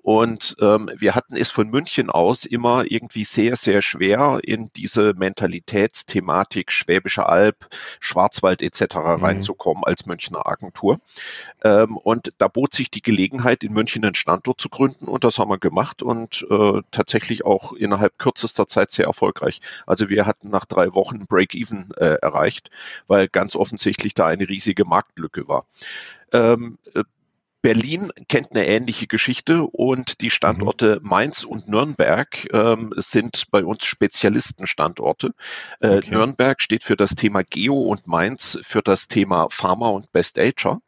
Und 0.02 0.56
ähm, 0.60 0.90
wir 0.98 1.16
hatten 1.16 1.36
es 1.36 1.52
von 1.52 1.70
München 1.70 2.10
aus 2.10 2.46
immer 2.46 2.90
irgendwie 2.90 3.26
sehr, 3.26 3.56
sehr 3.56 3.82
schwer, 3.82 4.40
in 4.44 4.72
diese 4.76 5.14
Mentalitätsthematik 5.14 6.72
Schwäbische 6.72 7.28
Alb, 7.28 7.68
Schwarzwald 8.00 8.62
etc. 8.62 8.96
Mhm. 8.96 9.02
reinzukommen 9.02 9.84
als 9.84 10.06
Münchner 10.06 10.48
Agentur. 10.48 11.00
Ähm, 11.64 11.98
und 11.98 12.34
da 12.38 12.48
bot 12.48 12.74
sich 12.74 12.90
die 12.90 13.02
Gelegenheit, 13.02 13.64
in 13.64 13.74
München 13.74 14.06
einen 14.06 14.16
Standort 14.16 14.62
zu 14.62 14.70
gründen 14.70 15.06
und 15.06 15.24
das 15.24 15.38
haben 15.38 15.50
wir 15.52 15.60
gemacht 15.60 16.02
und 16.02 16.46
äh, 16.50 16.82
tatsächlich 16.92 17.46
auch 17.46 17.74
innerhalb 17.74 18.18
kürzester 18.18 18.68
Zeit 18.68 18.92
sehr 18.92 19.06
erfolgreich. 19.06 19.62
Also 19.86 20.10
wir 20.10 20.26
hatten 20.26 20.50
nach 20.50 20.66
drei 20.66 20.94
Wochen 20.94 21.26
Break-Even 21.28 21.92
äh, 21.98 22.16
erreicht, 22.22 22.70
weil 23.08 23.28
ganz 23.28 23.56
offensichtlich 23.56 24.14
da 24.14 24.26
eine 24.26 24.48
riesige 24.48 24.86
Marktlücke 24.86 25.48
war. 25.48 25.66
Ähm, 26.32 26.78
äh, 26.94 27.04
Berlin 27.62 28.12
kennt 28.30 28.52
eine 28.52 28.66
ähnliche 28.68 29.08
Geschichte 29.08 29.64
und 29.64 30.22
die 30.22 30.30
Standorte 30.30 31.00
mhm. 31.02 31.10
Mainz 31.10 31.44
und 31.44 31.68
Nürnberg 31.68 32.48
ähm, 32.54 32.94
sind 32.96 33.46
bei 33.52 33.66
uns 33.66 33.86
Spezialistenstandorte. 33.86 35.32
Äh, 35.82 35.98
okay. 35.98 36.12
Nürnberg 36.12 36.62
steht 36.62 36.84
für 36.84 36.96
das 36.96 37.16
Thema 37.16 37.44
Geo 37.44 37.76
und 37.76 38.08
Mainz 38.08 38.58
für 38.62 38.82
das 38.82 39.10
Thema 39.10 39.48
Pharma 39.50 39.90
und 39.90 40.12
Best 40.14 40.40
Ager. 40.40 40.82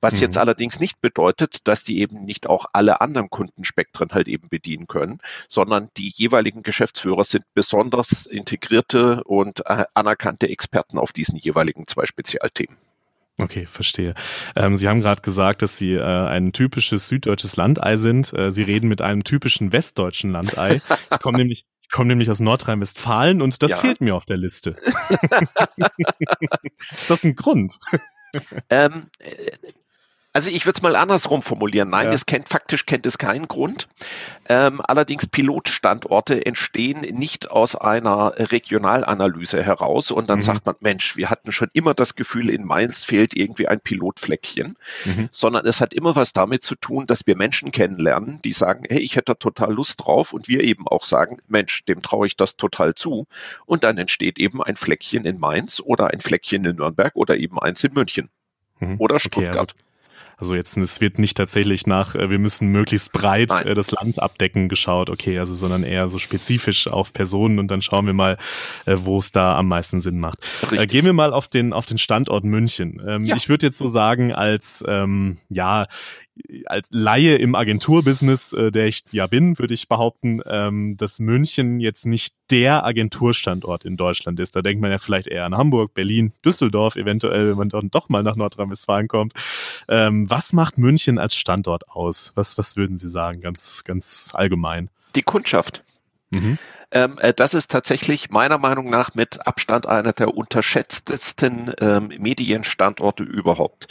Was 0.00 0.14
mhm. 0.14 0.20
jetzt 0.22 0.38
allerdings 0.38 0.80
nicht 0.80 1.00
bedeutet, 1.00 1.68
dass 1.68 1.84
die 1.84 2.00
eben 2.00 2.24
nicht 2.24 2.48
auch 2.48 2.66
alle 2.72 3.00
anderen 3.00 3.30
Kundenspektren 3.30 4.10
halt 4.10 4.26
eben 4.26 4.48
bedienen 4.48 4.88
können, 4.88 5.20
sondern 5.48 5.90
die 5.96 6.08
jeweiligen 6.08 6.62
Geschäftsführer 6.62 7.24
sind 7.24 7.44
besonders 7.54 8.26
integrierte 8.26 9.22
und 9.24 9.64
äh, 9.66 9.84
anerkannte 9.94 10.48
Experten 10.48 10.98
auf 10.98 11.12
diesen 11.12 11.38
jeweiligen 11.38 11.86
zwei 11.86 12.04
Spezialthemen. 12.04 12.76
Okay, 13.38 13.66
verstehe. 13.66 14.14
Ähm, 14.54 14.76
Sie 14.76 14.88
haben 14.88 15.02
gerade 15.02 15.20
gesagt, 15.20 15.60
dass 15.60 15.76
Sie 15.76 15.92
äh, 15.92 16.02
ein 16.02 16.52
typisches 16.52 17.08
süddeutsches 17.08 17.56
Landei 17.56 17.96
sind. 17.96 18.32
Äh, 18.32 18.50
Sie 18.50 18.62
reden 18.62 18.88
mit 18.88 19.02
einem 19.02 19.24
typischen 19.24 19.72
westdeutschen 19.72 20.30
Landei. 20.30 20.80
Ich 21.12 21.20
komme 21.20 21.38
nämlich, 21.38 21.66
ich 21.82 21.90
komme 21.90 22.08
nämlich 22.08 22.30
aus 22.30 22.40
Nordrhein-Westfalen 22.40 23.42
und 23.42 23.62
das 23.62 23.72
ja. 23.72 23.78
fehlt 23.78 24.00
mir 24.00 24.14
auf 24.14 24.24
der 24.24 24.38
Liste. 24.38 24.76
das 27.08 27.18
ist 27.18 27.24
ein 27.24 27.36
Grund. 27.36 27.78
Ähm, 28.70 29.10
äh, 29.18 29.50
Also 30.36 30.50
ich 30.50 30.66
würde 30.66 30.76
es 30.76 30.82
mal 30.82 30.96
andersrum 30.96 31.40
formulieren. 31.40 31.88
Nein, 31.88 32.08
ja. 32.08 32.12
es 32.12 32.26
kennt 32.26 32.50
faktisch 32.50 32.84
kennt 32.84 33.06
es 33.06 33.16
keinen 33.16 33.48
Grund. 33.48 33.88
Ähm, 34.50 34.82
allerdings 34.84 35.26
Pilotstandorte 35.26 36.44
entstehen 36.44 37.00
nicht 37.00 37.50
aus 37.50 37.74
einer 37.74 38.34
Regionalanalyse 38.36 39.62
heraus 39.62 40.10
und 40.10 40.28
dann 40.28 40.40
mhm. 40.40 40.42
sagt 40.42 40.66
man, 40.66 40.74
Mensch, 40.80 41.16
wir 41.16 41.30
hatten 41.30 41.52
schon 41.52 41.70
immer 41.72 41.94
das 41.94 42.16
Gefühl, 42.16 42.50
in 42.50 42.66
Mainz 42.66 43.02
fehlt 43.02 43.34
irgendwie 43.34 43.66
ein 43.66 43.80
Pilotfleckchen, 43.80 44.76
mhm. 45.06 45.28
sondern 45.30 45.66
es 45.66 45.80
hat 45.80 45.94
immer 45.94 46.16
was 46.16 46.34
damit 46.34 46.62
zu 46.62 46.74
tun, 46.74 47.06
dass 47.06 47.26
wir 47.26 47.34
Menschen 47.34 47.72
kennenlernen, 47.72 48.42
die 48.44 48.52
sagen, 48.52 48.84
hey, 48.90 48.98
ich 48.98 49.16
hätte 49.16 49.32
da 49.32 49.34
total 49.36 49.72
Lust 49.72 50.04
drauf 50.04 50.34
und 50.34 50.48
wir 50.48 50.64
eben 50.64 50.86
auch 50.86 51.04
sagen, 51.04 51.38
Mensch, 51.48 51.86
dem 51.86 52.02
traue 52.02 52.26
ich 52.26 52.36
das 52.36 52.58
total 52.58 52.94
zu 52.94 53.26
und 53.64 53.84
dann 53.84 53.96
entsteht 53.96 54.38
eben 54.38 54.62
ein 54.62 54.76
Fleckchen 54.76 55.24
in 55.24 55.38
Mainz 55.38 55.80
oder 55.82 56.08
ein 56.08 56.20
Fleckchen 56.20 56.66
in 56.66 56.76
Nürnberg 56.76 57.16
oder 57.16 57.38
eben 57.38 57.58
eins 57.58 57.82
in 57.84 57.94
München 57.94 58.28
mhm. 58.80 58.96
oder 58.98 59.18
Stuttgart. 59.18 59.72
Okay, 59.72 59.72
also 59.76 59.85
also 60.36 60.54
jetzt, 60.54 60.76
es 60.76 61.00
wird 61.00 61.18
nicht 61.18 61.36
tatsächlich 61.36 61.86
nach, 61.86 62.14
äh, 62.14 62.28
wir 62.28 62.38
müssen 62.38 62.68
möglichst 62.68 63.12
breit 63.12 63.48
Nein. 63.50 63.68
Äh, 63.68 63.74
das 63.74 63.90
Land 63.90 64.22
abdecken 64.22 64.68
geschaut, 64.68 65.08
okay, 65.08 65.38
also 65.38 65.54
sondern 65.54 65.82
eher 65.82 66.08
so 66.08 66.18
spezifisch 66.18 66.88
auf 66.88 67.12
Personen 67.12 67.58
und 67.58 67.68
dann 67.68 67.80
schauen 67.80 68.06
wir 68.06 68.12
mal, 68.12 68.36
äh, 68.84 68.96
wo 68.98 69.18
es 69.18 69.32
da 69.32 69.56
am 69.56 69.68
meisten 69.68 70.00
Sinn 70.00 70.18
macht. 70.18 70.38
Richtig. 70.70 70.90
Gehen 70.90 71.04
wir 71.06 71.14
mal 71.14 71.32
auf 71.32 71.48
den, 71.48 71.72
auf 71.72 71.86
den 71.86 71.98
Standort 71.98 72.44
München. 72.44 73.02
Ähm, 73.06 73.24
ja. 73.24 73.36
Ich 73.36 73.48
würde 73.48 73.66
jetzt 73.66 73.78
so 73.78 73.86
sagen, 73.86 74.32
als 74.32 74.84
ähm, 74.86 75.38
ja, 75.48 75.86
als 76.66 76.88
Laie 76.90 77.36
im 77.36 77.54
Agenturbusiness, 77.54 78.52
äh, 78.52 78.70
der 78.70 78.86
ich 78.86 79.04
ja 79.10 79.26
bin, 79.26 79.58
würde 79.58 79.74
ich 79.74 79.88
behaupten, 79.88 80.40
ähm, 80.46 80.96
dass 80.96 81.18
München 81.18 81.80
jetzt 81.80 82.06
nicht 82.06 82.34
der 82.50 82.84
Agenturstandort 82.84 83.84
in 83.84 83.96
Deutschland 83.96 84.38
ist. 84.40 84.54
Da 84.54 84.62
denkt 84.62 84.80
man 84.80 84.90
ja 84.90 84.98
vielleicht 84.98 85.28
eher 85.28 85.44
an 85.44 85.56
Hamburg, 85.56 85.94
Berlin, 85.94 86.32
Düsseldorf, 86.44 86.96
eventuell, 86.96 87.50
wenn 87.50 87.56
man 87.56 87.68
dann 87.68 87.90
doch 87.90 88.08
mal 88.08 88.22
nach 88.22 88.36
Nordrhein-Westfalen 88.36 89.08
kommt. 89.08 89.32
Ähm, 89.88 90.28
was 90.30 90.52
macht 90.52 90.78
München 90.78 91.18
als 91.18 91.34
Standort 91.34 91.88
aus? 91.88 92.32
Was, 92.34 92.58
was 92.58 92.76
würden 92.76 92.96
Sie 92.96 93.08
sagen, 93.08 93.40
ganz, 93.40 93.84
ganz 93.84 94.30
allgemein? 94.34 94.90
Die 95.14 95.22
Kundschaft. 95.22 95.82
Mhm. 96.30 96.58
Ähm, 96.92 97.18
äh, 97.18 97.34
das 97.34 97.54
ist 97.54 97.70
tatsächlich 97.70 98.30
meiner 98.30 98.58
Meinung 98.58 98.90
nach 98.90 99.14
mit 99.14 99.46
Abstand 99.46 99.86
einer 99.86 100.12
der 100.12 100.36
unterschätztesten 100.36 101.72
ähm, 101.80 102.12
Medienstandorte 102.18 103.24
überhaupt. 103.24 103.88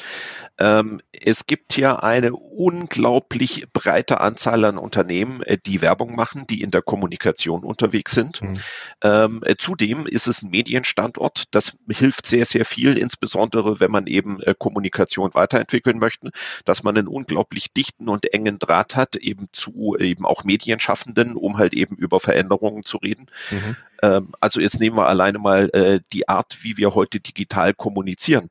Ähm, 0.57 1.01
es 1.11 1.47
gibt 1.47 1.73
hier 1.73 2.03
eine 2.03 2.33
unglaublich 2.33 3.65
breite 3.73 4.21
Anzahl 4.21 4.63
an 4.63 4.77
Unternehmen, 4.77 5.41
äh, 5.43 5.57
die 5.57 5.81
Werbung 5.81 6.15
machen, 6.15 6.47
die 6.47 6.61
in 6.61 6.71
der 6.71 6.81
Kommunikation 6.81 7.63
unterwegs 7.63 8.13
sind. 8.13 8.41
Mhm. 8.41 8.53
Ähm, 9.01 9.43
äh, 9.45 9.55
zudem 9.57 10.07
ist 10.07 10.27
es 10.27 10.41
ein 10.41 10.51
Medienstandort. 10.51 11.45
Das 11.51 11.73
hilft 11.89 12.25
sehr, 12.25 12.45
sehr 12.45 12.63
viel, 12.63 12.97
insbesondere 12.97 13.79
wenn 13.79 13.91
man 13.91 14.07
eben 14.07 14.41
äh, 14.41 14.55
Kommunikation 14.57 15.33
weiterentwickeln 15.33 15.99
möchte, 15.99 16.31
dass 16.63 16.83
man 16.83 16.97
einen 16.97 17.07
unglaublich 17.07 17.73
dichten 17.73 18.07
und 18.07 18.33
engen 18.33 18.57
Draht 18.57 18.95
hat, 18.95 19.17
eben 19.17 19.49
zu 19.51 19.97
eben 19.99 20.25
auch 20.25 20.45
Medienschaffenden, 20.45 21.35
um 21.35 21.57
halt 21.57 21.73
eben 21.73 21.97
über 21.97 22.21
Veränderungen 22.21 22.85
zu 22.85 22.97
reden. 22.97 23.25
Mhm. 23.51 23.75
Ähm, 24.01 24.31
also 24.39 24.61
jetzt 24.61 24.79
nehmen 24.79 24.97
wir 24.97 25.07
alleine 25.07 25.39
mal 25.39 25.69
äh, 25.73 25.99
die 26.13 26.29
Art, 26.29 26.59
wie 26.61 26.77
wir 26.77 26.95
heute 26.95 27.19
digital 27.19 27.73
kommunizieren. 27.73 28.49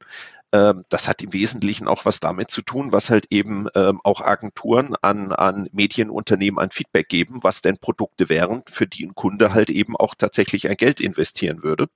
Ähm, 0.54 0.84
das 0.88 1.08
hat 1.08 1.20
im 1.20 1.32
Wesentlichen 1.32 1.88
auch 1.88 2.04
was 2.04 2.20
damit 2.20 2.48
zu 2.48 2.62
tun, 2.62 2.92
was 2.92 3.10
halt 3.10 3.26
eben 3.30 3.66
ähm, 3.74 4.00
auch 4.04 4.20
Agenturen 4.20 4.94
an, 5.02 5.32
an 5.32 5.68
Medienunternehmen 5.72 6.60
ein 6.60 6.70
Feedback 6.70 7.08
geben, 7.08 7.40
was 7.42 7.60
denn 7.60 7.76
Produkte 7.76 8.28
wären, 8.28 8.62
für 8.68 8.86
die 8.86 9.04
ein 9.04 9.16
Kunde 9.16 9.52
halt 9.52 9.68
eben 9.68 9.96
auch 9.96 10.14
tatsächlich 10.14 10.68
ein 10.68 10.76
Geld 10.76 11.00
investieren 11.00 11.64
würde. 11.64 11.88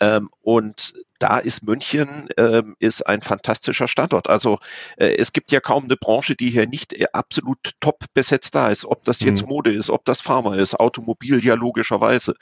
Ähm, 0.00 0.30
und 0.40 0.94
da 1.18 1.38
ist 1.38 1.62
München 1.62 2.28
ähm, 2.36 2.76
ist 2.78 3.06
ein 3.06 3.22
fantastischer 3.22 3.88
Standort. 3.88 4.28
Also 4.28 4.58
äh, 4.96 5.14
es 5.16 5.32
gibt 5.32 5.52
ja 5.52 5.60
kaum 5.60 5.84
eine 5.84 5.96
Branche, 5.96 6.34
die 6.34 6.50
hier 6.50 6.66
nicht 6.66 6.92
äh, 6.92 7.06
absolut 7.12 7.58
top 7.80 8.04
besetzt 8.14 8.54
da 8.54 8.68
ist. 8.68 8.84
Ob 8.84 9.04
das 9.04 9.20
jetzt 9.20 9.42
mhm. 9.42 9.48
Mode 9.48 9.72
ist, 9.72 9.90
ob 9.90 10.04
das 10.04 10.20
Pharma 10.20 10.56
ist, 10.56 10.74
Automobil 10.74 11.44
ja 11.44 11.54
logischerweise. 11.54 12.34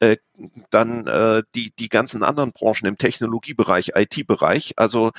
Äh, 0.00 0.16
dann 0.70 1.06
äh, 1.06 1.42
die 1.54 1.72
die 1.78 1.88
ganzen 1.88 2.22
anderen 2.22 2.52
Branchen 2.52 2.86
im 2.86 2.98
Technologiebereich, 2.98 3.92
IT-Bereich. 3.94 4.74
Also 4.76 5.12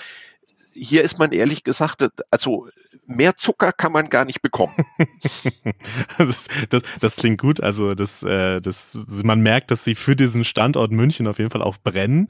hier 0.77 1.03
ist 1.03 1.17
man 1.17 1.31
ehrlich 1.31 1.63
gesagt, 1.63 2.07
also 2.29 2.67
mehr 3.05 3.35
Zucker 3.35 3.71
kann 3.71 3.91
man 3.91 4.09
gar 4.09 4.25
nicht 4.25 4.41
bekommen. 4.41 4.75
das, 6.17 6.47
das, 6.69 6.83
das, 6.99 7.15
klingt 7.15 7.39
gut. 7.39 7.61
Also 7.61 7.91
das, 7.91 8.21
äh, 8.23 8.61
das, 8.61 9.05
man 9.23 9.41
merkt, 9.41 9.71
dass 9.71 9.83
sie 9.83 9.95
für 9.95 10.15
diesen 10.15 10.43
Standort 10.43 10.91
München 10.91 11.27
auf 11.27 11.39
jeden 11.39 11.49
Fall 11.49 11.61
auch 11.61 11.77
brennen. 11.77 12.27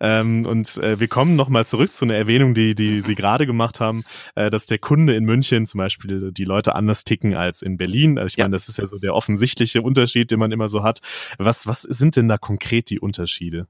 Ähm, 0.00 0.46
und 0.46 0.78
äh, 0.78 0.98
wir 0.98 1.08
kommen 1.08 1.36
nochmal 1.36 1.66
zurück 1.66 1.90
zu 1.90 2.04
einer 2.04 2.14
Erwähnung, 2.14 2.54
die, 2.54 2.74
die 2.74 3.00
Sie 3.00 3.14
gerade 3.14 3.46
gemacht 3.46 3.80
haben, 3.80 4.04
äh, 4.34 4.50
dass 4.50 4.66
der 4.66 4.78
Kunde 4.78 5.14
in 5.14 5.24
München 5.24 5.66
zum 5.66 5.78
Beispiel 5.78 6.32
die 6.32 6.44
Leute 6.44 6.74
anders 6.74 7.04
ticken 7.04 7.34
als 7.34 7.62
in 7.62 7.76
Berlin. 7.76 8.18
Also 8.18 8.28
ich 8.28 8.36
ja. 8.36 8.44
meine, 8.44 8.54
das 8.54 8.68
ist 8.68 8.78
ja 8.78 8.86
so 8.86 8.98
der 8.98 9.14
offensichtliche 9.14 9.82
Unterschied, 9.82 10.30
den 10.30 10.38
man 10.38 10.52
immer 10.52 10.68
so 10.68 10.82
hat. 10.82 11.00
Was, 11.38 11.66
was 11.66 11.82
sind 11.82 12.16
denn 12.16 12.28
da 12.28 12.38
konkret 12.38 12.90
die 12.90 13.00
Unterschiede? 13.00 13.66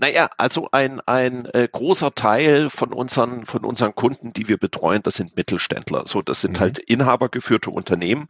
Naja, 0.00 0.30
also 0.38 0.68
ein, 0.70 1.00
ein 1.06 1.46
äh, 1.46 1.68
großer 1.70 2.14
Teil 2.14 2.70
von 2.70 2.92
unseren, 2.92 3.46
von 3.46 3.64
unseren 3.64 3.96
Kunden, 3.96 4.32
die 4.32 4.46
wir 4.46 4.56
betreuen, 4.56 5.02
das 5.02 5.16
sind 5.16 5.36
Mittelständler. 5.36 6.04
So, 6.06 6.22
das 6.22 6.40
sind 6.40 6.54
mhm. 6.54 6.60
halt 6.60 6.78
inhabergeführte 6.78 7.70
Unternehmen. 7.70 8.28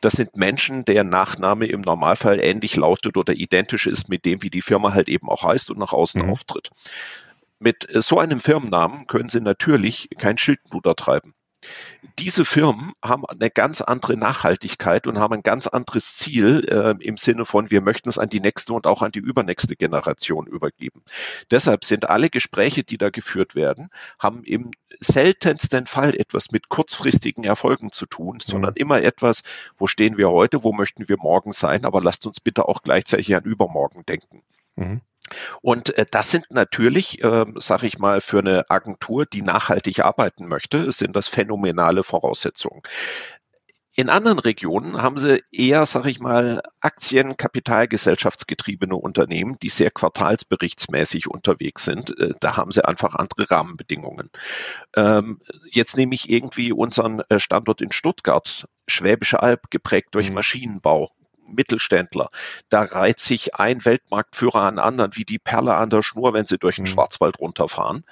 Das 0.00 0.14
sind 0.14 0.36
Menschen, 0.36 0.84
deren 0.84 1.10
Nachname 1.10 1.66
im 1.66 1.82
Normalfall 1.82 2.40
ähnlich 2.40 2.74
lautet 2.74 3.16
oder 3.16 3.32
identisch 3.32 3.86
ist 3.86 4.08
mit 4.08 4.24
dem, 4.24 4.42
wie 4.42 4.50
die 4.50 4.60
Firma 4.60 4.92
halt 4.92 5.08
eben 5.08 5.28
auch 5.28 5.44
heißt 5.44 5.70
und 5.70 5.78
nach 5.78 5.92
außen 5.92 6.20
mhm. 6.20 6.30
auftritt. 6.30 6.70
Mit 7.60 7.88
äh, 7.94 8.02
so 8.02 8.18
einem 8.18 8.40
Firmennamen 8.40 9.06
können 9.06 9.28
Sie 9.28 9.40
natürlich 9.40 10.08
kein 10.18 10.36
Schildluder 10.36 10.96
treiben 10.96 11.32
diese 12.18 12.44
Firmen 12.44 12.92
haben 13.02 13.24
eine 13.26 13.50
ganz 13.50 13.80
andere 13.80 14.16
Nachhaltigkeit 14.16 15.06
und 15.06 15.18
haben 15.18 15.34
ein 15.34 15.42
ganz 15.42 15.66
anderes 15.66 16.16
Ziel 16.16 16.66
äh, 16.68 16.94
im 17.04 17.16
Sinne 17.16 17.44
von, 17.44 17.70
wir 17.70 17.80
möchten 17.80 18.08
es 18.08 18.18
an 18.18 18.28
die 18.28 18.40
nächste 18.40 18.72
und 18.72 18.86
auch 18.86 19.02
an 19.02 19.12
die 19.12 19.20
übernächste 19.20 19.76
Generation 19.76 20.46
übergeben. 20.46 21.02
Deshalb 21.50 21.84
sind 21.84 22.08
alle 22.08 22.30
Gespräche, 22.30 22.84
die 22.84 22.98
da 22.98 23.10
geführt 23.10 23.54
werden, 23.54 23.88
haben 24.18 24.44
im 24.44 24.70
seltensten 25.00 25.86
Fall 25.86 26.14
etwas 26.14 26.50
mit 26.50 26.68
kurzfristigen 26.68 27.44
Erfolgen 27.44 27.92
zu 27.92 28.06
tun, 28.06 28.38
sondern 28.40 28.72
mhm. 28.72 28.80
immer 28.80 29.02
etwas, 29.02 29.42
wo 29.76 29.86
stehen 29.86 30.16
wir 30.16 30.30
heute, 30.30 30.64
wo 30.64 30.72
möchten 30.72 31.08
wir 31.08 31.16
morgen 31.18 31.52
sein, 31.52 31.84
aber 31.84 32.00
lasst 32.02 32.26
uns 32.26 32.40
bitte 32.40 32.68
auch 32.68 32.82
gleichzeitig 32.82 33.34
an 33.34 33.44
übermorgen 33.44 34.04
denken. 34.06 34.42
Mhm. 34.76 35.00
Und 35.62 35.96
äh, 35.96 36.06
das 36.10 36.30
sind 36.30 36.46
natürlich, 36.50 37.22
äh, 37.22 37.46
sage 37.56 37.86
ich 37.86 37.98
mal, 37.98 38.20
für 38.20 38.38
eine 38.38 38.70
Agentur, 38.70 39.26
die 39.26 39.42
nachhaltig 39.42 40.04
arbeiten 40.04 40.46
möchte, 40.46 40.90
sind 40.92 41.16
das 41.16 41.28
phänomenale 41.28 42.02
Voraussetzungen. 42.02 42.82
In 43.96 44.10
anderen 44.10 44.40
Regionen 44.40 45.00
haben 45.00 45.18
sie 45.18 45.44
eher, 45.52 45.86
sage 45.86 46.10
ich 46.10 46.18
mal, 46.18 46.62
Aktien, 46.80 47.36
Kapitalgesellschaftsgetriebene 47.36 48.96
Unternehmen, 48.96 49.56
die 49.62 49.68
sehr 49.68 49.92
quartalsberichtsmäßig 49.92 51.28
unterwegs 51.28 51.84
sind. 51.84 52.18
Äh, 52.18 52.34
da 52.40 52.56
haben 52.56 52.72
sie 52.72 52.84
einfach 52.84 53.14
andere 53.14 53.48
Rahmenbedingungen. 53.48 54.30
Ähm, 54.96 55.40
jetzt 55.70 55.96
nehme 55.96 56.14
ich 56.14 56.28
irgendwie 56.28 56.72
unseren 56.72 57.20
äh, 57.28 57.38
Standort 57.38 57.82
in 57.82 57.92
Stuttgart, 57.92 58.66
Schwäbische 58.88 59.40
Alb, 59.40 59.70
geprägt 59.70 60.08
durch 60.16 60.28
mhm. 60.28 60.34
Maschinenbau, 60.34 61.12
Mittelständler. 61.46 62.30
Da 62.68 62.82
reiht 62.82 63.20
sich 63.20 63.54
ein 63.54 63.84
Weltmarktführer 63.84 64.62
an 64.62 64.78
anderen 64.78 65.12
wie 65.14 65.24
die 65.24 65.38
Perle 65.38 65.74
an 65.74 65.90
der 65.90 66.02
Schnur, 66.02 66.32
wenn 66.32 66.46
sie 66.46 66.58
durch 66.58 66.76
den 66.76 66.84
mhm. 66.84 66.88
Schwarzwald 66.88 67.38
runterfahren. 67.38 68.04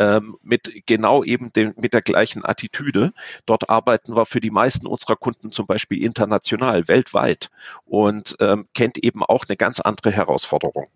Ähm, 0.00 0.36
mit 0.42 0.86
genau 0.86 1.24
eben 1.24 1.52
dem, 1.52 1.74
mit 1.76 1.92
der 1.92 2.02
gleichen 2.02 2.44
Attitüde. 2.44 3.12
Dort 3.46 3.68
arbeiten 3.68 4.14
wir 4.14 4.26
für 4.26 4.40
die 4.40 4.52
meisten 4.52 4.86
unserer 4.86 5.16
Kunden 5.16 5.50
zum 5.50 5.66
Beispiel 5.66 6.04
international, 6.04 6.86
weltweit 6.86 7.50
und 7.84 8.36
ähm, 8.38 8.68
kennt 8.74 8.98
eben 8.98 9.24
auch 9.24 9.44
eine 9.48 9.56
ganz 9.56 9.80
andere 9.80 10.12
Herausforderung. 10.12 10.86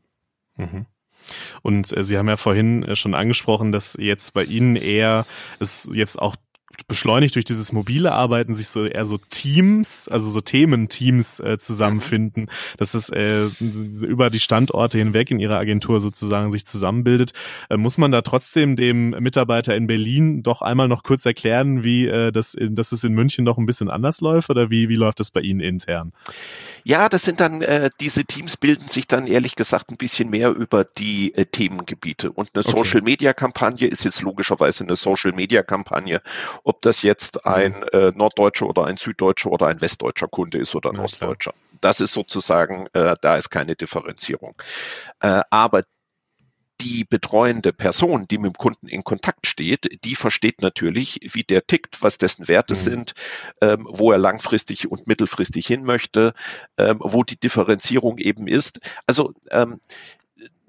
Mhm. 0.56 0.86
Und 1.62 1.96
äh, 1.96 2.04
Sie 2.04 2.18
haben 2.18 2.28
ja 2.28 2.36
vorhin 2.36 2.84
äh, 2.84 2.96
schon 2.96 3.14
angesprochen, 3.14 3.72
dass 3.72 3.96
jetzt 3.98 4.34
bei 4.34 4.44
Ihnen 4.44 4.76
eher 4.76 5.26
es 5.58 5.90
jetzt 5.92 6.18
auch 6.18 6.36
beschleunigt 6.88 7.34
durch 7.34 7.44
dieses 7.44 7.72
mobile 7.72 8.12
Arbeiten 8.12 8.54
sich 8.54 8.68
so 8.68 8.84
eher 8.84 9.04
so 9.04 9.18
Teams, 9.18 10.08
also 10.08 10.30
so 10.30 10.40
Thementeams 10.40 11.40
äh, 11.40 11.58
zusammenfinden, 11.58 12.50
dass 12.76 12.94
es 12.94 13.08
äh, 13.10 13.48
über 13.60 14.30
die 14.30 14.40
Standorte 14.40 14.98
hinweg 14.98 15.30
in 15.30 15.38
ihrer 15.38 15.58
Agentur 15.58 16.00
sozusagen 16.00 16.50
sich 16.50 16.64
zusammenbildet. 16.64 17.32
Äh, 17.70 17.76
muss 17.76 17.98
man 17.98 18.10
da 18.10 18.22
trotzdem 18.22 18.76
dem 18.76 19.10
Mitarbeiter 19.10 19.76
in 19.76 19.86
Berlin 19.86 20.42
doch 20.42 20.62
einmal 20.62 20.88
noch 20.88 21.02
kurz 21.02 21.26
erklären, 21.26 21.84
wie 21.84 22.06
äh, 22.06 22.32
das, 22.32 22.56
dass 22.58 22.92
es 22.92 23.04
in 23.04 23.12
München 23.12 23.44
noch 23.44 23.58
ein 23.58 23.66
bisschen 23.66 23.90
anders 23.90 24.20
läuft 24.20 24.50
oder 24.50 24.70
wie, 24.70 24.88
wie 24.88 24.96
läuft 24.96 25.20
das 25.20 25.30
bei 25.30 25.40
Ihnen 25.40 25.60
intern? 25.60 26.12
Ja, 26.84 27.08
das 27.08 27.22
sind 27.22 27.40
dann, 27.40 27.62
äh, 27.62 27.90
diese 28.00 28.24
Teams 28.24 28.56
bilden 28.56 28.88
sich 28.88 29.06
dann 29.06 29.26
ehrlich 29.26 29.56
gesagt 29.56 29.90
ein 29.90 29.96
bisschen 29.96 30.30
mehr 30.30 30.50
über 30.50 30.84
die 30.84 31.34
äh, 31.34 31.44
Themengebiete. 31.44 32.30
Und 32.32 32.50
eine 32.54 32.64
okay. 32.64 32.76
Social-Media-Kampagne 32.76 33.86
ist 33.86 34.04
jetzt 34.04 34.22
logischerweise 34.22 34.84
eine 34.84 34.96
Social-Media-Kampagne, 34.96 36.22
ob 36.64 36.82
das 36.82 37.02
jetzt 37.02 37.44
mhm. 37.44 37.52
ein 37.52 37.82
äh, 37.92 38.12
norddeutscher 38.14 38.66
oder 38.66 38.86
ein 38.86 38.96
süddeutscher 38.96 39.50
oder 39.50 39.66
ein 39.66 39.80
westdeutscher 39.80 40.28
Kunde 40.28 40.58
ist 40.58 40.74
oder 40.74 40.90
ein 40.90 40.96
ja, 40.96 41.04
ostdeutscher. 41.04 41.54
Das 41.80 42.00
ist 42.00 42.12
sozusagen, 42.12 42.86
äh, 42.92 43.16
da 43.20 43.36
ist 43.36 43.50
keine 43.50 43.76
Differenzierung. 43.76 44.54
Äh, 45.20 45.42
aber 45.50 45.84
die 46.82 47.04
betreuende 47.04 47.72
Person, 47.72 48.26
die 48.28 48.38
mit 48.38 48.54
dem 48.54 48.58
Kunden 48.58 48.88
in 48.88 49.04
Kontakt 49.04 49.46
steht, 49.46 50.04
die 50.04 50.16
versteht 50.16 50.62
natürlich, 50.62 51.20
wie 51.22 51.44
der 51.44 51.66
tickt, 51.66 52.02
was 52.02 52.18
dessen 52.18 52.48
Werte 52.48 52.74
mhm. 52.74 52.78
sind, 52.78 53.12
ähm, 53.60 53.86
wo 53.88 54.10
er 54.10 54.18
langfristig 54.18 54.90
und 54.90 55.06
mittelfristig 55.06 55.66
hin 55.66 55.84
möchte, 55.84 56.34
ähm, 56.76 56.98
wo 57.00 57.22
die 57.22 57.38
Differenzierung 57.38 58.18
eben 58.18 58.48
ist. 58.48 58.80
Also 59.06 59.32
ähm, 59.50 59.80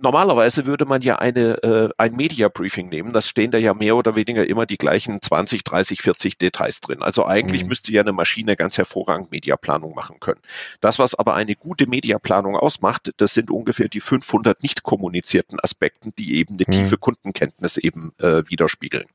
normalerweise 0.04 0.66
würde 0.66 0.86
man 0.86 1.02
ja 1.02 1.16
eine, 1.16 1.64
äh, 1.64 1.90
ein 1.98 2.14
Media 2.14 2.50
Briefing 2.50 2.90
nehmen. 2.90 3.14
Das 3.14 3.30
stehen 3.30 3.52
da 3.52 3.58
ja 3.58 3.74
mehr 3.74 3.96
oder 3.96 4.16
weniger 4.16 4.46
immer 4.46 4.66
die 4.66 4.78
gleichen 4.78 5.22
20, 5.22 5.64
30, 5.64 6.02
40 6.02 6.38
Details 6.38 6.82
drin. 6.82 7.02
Also 7.02 7.26
eigentlich 7.26 7.64
mhm. 7.64 7.70
müsste 7.70 7.92
ja 7.92 8.02
eine 8.02 8.12
Maschine 8.12 8.56
ganz 8.56 8.78
hervorragend 8.78 9.32
Mediaplanung 9.32 9.96
machen 9.96 10.20
können. 10.20 10.42
Das, 10.82 11.00
was 11.00 11.16
aber 11.16 11.34
eine 11.36 11.56
gute 11.56 11.88
Mediaplanung 11.88 12.56
ausmacht, 12.56 13.12
das 13.18 13.34
sind 13.34 13.50
ungefähr 13.50 13.88
die 13.88 14.02
500 14.02 14.62
nicht 14.62 14.84
kommunizierten 14.84 15.60
Aspekten, 15.60 16.14
die 16.18 16.36
eben 16.36 16.56
eine 16.56 16.66
mhm. 16.68 16.72
tiefe 16.72 16.98
Kundenkenntnis 16.98 17.78
eben 17.78 18.14
äh, 18.20 18.44
widerspiegeln. 18.48 19.06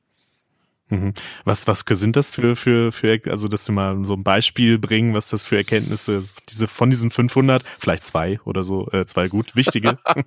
Mhm. 0.90 1.12
Was, 1.44 1.66
was 1.66 1.84
sind 1.86 2.16
das 2.16 2.32
für, 2.32 2.56
für, 2.56 2.92
für, 2.92 3.20
also, 3.26 3.48
dass 3.48 3.68
wir 3.68 3.74
mal 3.74 4.04
so 4.04 4.14
ein 4.14 4.22
Beispiel 4.22 4.78
bringen, 4.78 5.14
was 5.14 5.28
das 5.28 5.44
für 5.44 5.56
Erkenntnisse, 5.56 6.20
diese, 6.48 6.66
von 6.66 6.90
diesen 6.90 7.10
500, 7.10 7.62
vielleicht 7.78 8.04
zwei 8.04 8.40
oder 8.44 8.62
so, 8.62 8.90
äh, 8.92 9.04
zwei 9.06 9.28
gut 9.28 9.54
wichtige? 9.54 9.98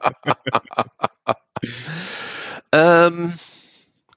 ähm, 2.71 3.33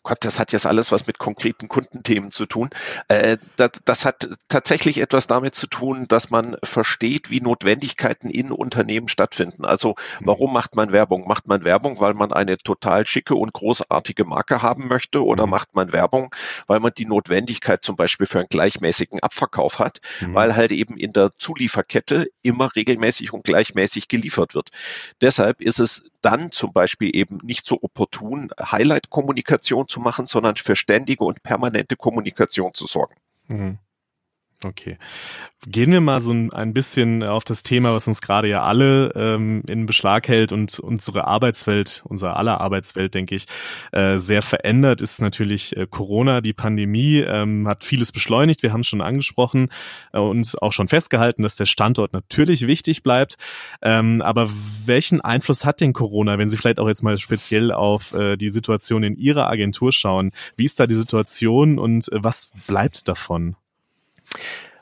Gott, 0.04 0.18
das 0.20 0.38
hat 0.38 0.52
jetzt 0.52 0.66
alles 0.66 0.92
was 0.92 1.06
mit 1.06 1.18
konkreten 1.18 1.66
Kundenthemen 1.66 2.30
zu 2.30 2.44
tun. 2.44 2.68
Äh, 3.08 3.38
das, 3.56 3.70
das, 3.86 4.04
hat 4.04 4.28
tatsächlich 4.48 4.98
etwas 4.98 5.26
damit 5.26 5.54
zu 5.54 5.66
tun, 5.66 6.06
dass 6.08 6.28
man 6.28 6.56
versteht, 6.62 7.30
wie 7.30 7.40
Notwendigkeiten 7.40 8.28
in 8.28 8.52
Unternehmen 8.52 9.08
stattfinden. 9.08 9.64
Also 9.64 9.96
mhm. 10.20 10.26
warum 10.26 10.52
macht 10.52 10.76
man 10.76 10.92
Werbung? 10.92 11.26
Macht 11.26 11.48
man 11.48 11.64
Werbung, 11.64 12.00
weil 12.00 12.12
man 12.12 12.34
eine 12.34 12.58
total 12.58 13.06
schicke 13.06 13.34
und 13.34 13.54
großartige 13.54 14.26
Marke 14.26 14.60
haben 14.60 14.88
möchte 14.88 15.24
oder 15.24 15.46
mhm. 15.46 15.50
macht 15.50 15.74
man 15.74 15.92
Werbung, 15.92 16.34
weil 16.66 16.80
man 16.80 16.92
die 16.96 17.06
Notwendigkeit 17.06 17.82
zum 17.82 17.96
Beispiel 17.96 18.26
für 18.26 18.40
einen 18.40 18.48
gleichmäßigen 18.48 19.20
Abverkauf 19.20 19.78
hat, 19.78 20.00
mhm. 20.20 20.34
weil 20.34 20.54
halt 20.54 20.72
eben 20.72 20.98
in 20.98 21.14
der 21.14 21.32
Zulieferkette 21.38 22.28
immer 22.42 22.76
regelmäßig 22.76 23.32
und 23.32 23.44
gleichmäßig 23.44 24.08
geliefert 24.08 24.54
wird. 24.54 24.68
Deshalb 25.22 25.62
ist 25.62 25.80
es 25.80 26.04
dann 26.20 26.50
zum 26.50 26.72
Beispiel 26.74 27.10
eben 27.14 27.38
nicht 27.42 27.66
so 27.66 27.78
opportun, 27.82 28.50
Highlight-Kommunikation 28.60 29.88
zu 29.94 30.00
machen, 30.00 30.26
sondern 30.26 30.56
für 30.56 30.74
ständige 30.74 31.24
und 31.24 31.42
permanente 31.42 31.96
Kommunikation 31.96 32.74
zu 32.74 32.86
sorgen. 32.86 33.14
Mhm. 33.46 33.78
Okay. 34.64 34.96
Gehen 35.66 35.92
wir 35.92 36.00
mal 36.00 36.20
so 36.20 36.32
ein, 36.32 36.74
bisschen 36.74 37.22
auf 37.22 37.44
das 37.44 37.62
Thema, 37.62 37.94
was 37.94 38.06
uns 38.06 38.20
gerade 38.20 38.48
ja 38.48 38.62
alle 38.62 39.12
ähm, 39.14 39.62
in 39.68 39.86
Beschlag 39.86 40.28
hält 40.28 40.52
und 40.52 40.78
unsere 40.78 41.26
Arbeitswelt, 41.26 42.02
unsere 42.06 42.36
aller 42.36 42.60
Arbeitswelt, 42.60 43.14
denke 43.14 43.34
ich, 43.34 43.46
äh, 43.92 44.18
sehr 44.18 44.42
verändert, 44.42 45.00
ist 45.00 45.22
natürlich 45.22 45.76
äh, 45.76 45.86
Corona. 45.88 46.42
Die 46.42 46.52
Pandemie 46.52 47.18
ähm, 47.18 47.66
hat 47.66 47.84
vieles 47.84 48.12
beschleunigt. 48.12 48.62
Wir 48.62 48.72
haben 48.72 48.80
es 48.80 48.86
schon 48.86 49.00
angesprochen 49.00 49.68
äh, 50.12 50.18
und 50.18 50.60
auch 50.62 50.72
schon 50.72 50.88
festgehalten, 50.88 51.42
dass 51.42 51.56
der 51.56 51.66
Standort 51.66 52.12
natürlich 52.12 52.66
wichtig 52.66 53.02
bleibt. 53.02 53.36
Ähm, 53.80 54.20
aber 54.20 54.50
welchen 54.84 55.22
Einfluss 55.22 55.64
hat 55.64 55.80
denn 55.80 55.92
Corona, 55.94 56.38
wenn 56.38 56.48
Sie 56.48 56.58
vielleicht 56.58 56.78
auch 56.78 56.88
jetzt 56.88 57.02
mal 57.02 57.16
speziell 57.16 57.72
auf 57.72 58.12
äh, 58.12 58.36
die 58.36 58.50
Situation 58.50 59.02
in 59.02 59.16
Ihrer 59.16 59.48
Agentur 59.48 59.92
schauen? 59.92 60.32
Wie 60.56 60.64
ist 60.64 60.78
da 60.78 60.86
die 60.86 60.94
Situation 60.94 61.78
und 61.78 62.10
äh, 62.12 62.22
was 62.22 62.50
bleibt 62.66 63.08
davon? 63.08 63.56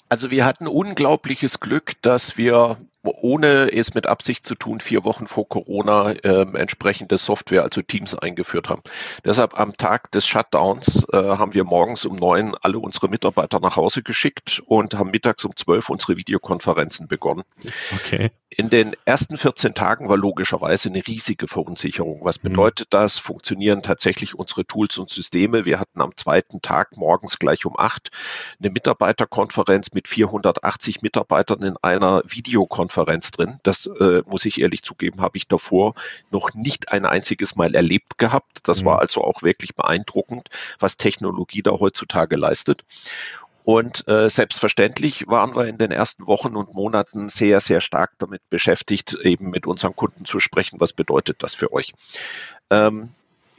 Also 0.09 0.31
wir 0.31 0.45
hatten 0.45 0.67
unglaubliches 0.67 1.61
Glück, 1.61 1.95
dass 2.03 2.37
wir 2.37 2.77
ohne 3.05 3.73
es 3.73 3.95
mit 3.95 4.07
Absicht 4.07 4.45
zu 4.45 4.55
tun, 4.55 4.81
vier 4.81 5.05
Wochen 5.05 5.27
vor 5.27 5.49
Corona 5.49 6.13
äh, 6.13 6.43
entsprechende 6.55 7.19
Software, 7.19 7.63
also 7.63 7.83
Teams 7.83 8.15
eingeführt 8.15 8.69
haben. 8.69 8.83
Deshalb 9.25 9.59
am 9.59 9.77
Tag 9.77 10.11
des 10.13 10.27
Shutdowns 10.27 11.05
äh, 11.13 11.17
haben 11.17 11.55
wir 11.55 11.65
morgens 11.65 12.05
um 12.05 12.17
neun 12.17 12.55
alle 12.63 12.79
unsere 12.79 13.09
Mitarbeiter 13.09 13.59
nach 13.61 13.77
Hause 13.77 14.03
geschickt 14.03 14.63
und 14.67 14.95
haben 14.95 15.11
mittags 15.11 15.45
um 15.45 15.57
zwölf 15.57 15.89
unsere 15.89 16.17
Videokonferenzen 16.17 17.09
begonnen. 17.09 17.43
Okay. 17.93 18.31
In 18.51 18.69
den 18.69 18.95
ersten 19.07 19.39
14 19.39 19.73
Tagen 19.75 20.09
war 20.11 20.19
logischerweise 20.19 20.91
eine 20.91 21.07
riesige 21.07 21.49
Verunsicherung. 21.49 22.21
Was 22.23 22.43
mhm. 22.43 22.51
bedeutet 22.51 22.89
das? 22.91 23.19
Funktionieren 23.19 23.83
tatsächlich 23.83 24.35
unsere 24.35 24.65
Tools 24.67 24.99
und 24.99 25.11
Systeme? 25.11 25.65
Wir 25.65 25.81
hatten 25.81 26.01
am 26.01 26.17
zweiten 26.17 26.61
Tag 26.61 26.97
morgens 26.97 27.39
gleich 27.39 27.65
um 27.65 27.79
acht 27.79 28.11
eine 28.61 28.71
Mitarbeiterkonferenz 28.71 29.93
mit 29.93 30.07
480 30.07 31.03
Mitarbeitern 31.03 31.63
in 31.63 31.77
einer 31.81 32.23
Videokonferenz 32.27 32.92
Konferenz 32.93 33.31
drin. 33.31 33.59
Das 33.63 33.87
äh, 33.87 34.23
muss 34.27 34.45
ich 34.45 34.61
ehrlich 34.61 34.83
zugeben, 34.83 35.21
habe 35.23 35.39
ich 35.39 35.49
davor 35.49 35.95
noch 36.31 36.53
nicht 36.55 36.93
ein 36.93 37.07
einziges 37.07 37.57
Mal 37.57 37.75
erlebt 37.75 38.19
gehabt. 38.19 38.69
Das 38.69 38.83
mhm. 38.83 38.87
war 38.87 38.99
also 39.01 39.23
auch 39.23 39.43
wirklich 39.43 39.75
beeindruckend, 39.75 40.49
was 40.79 40.99
Technologie 40.99 41.62
da 41.62 41.71
heutzutage 41.73 42.37
leistet. 42.37 42.85
Und 43.64 44.07
äh, 44.09 44.29
selbstverständlich 44.29 45.29
waren 45.29 45.55
wir 45.55 45.66
in 45.66 45.79
den 45.79 45.93
ersten 45.93 46.27
Wochen 46.27 46.57
und 46.57 46.75
Monaten 46.75 47.29
sehr, 47.29 47.61
sehr 47.61 47.81
stark 47.81 48.12
damit 48.19 48.43
beschäftigt, 48.51 49.14
eben 49.23 49.51
mit 49.51 49.66
unseren 49.66 49.97
Kunden 49.97 50.25
zu 50.25 50.40
sprechen. 50.40 50.81
Was 50.81 50.93
bedeutet 50.93 51.43
das 51.43 51.55
für 51.55 51.73
euch? 51.73 51.95
Ähm, 52.71 53.11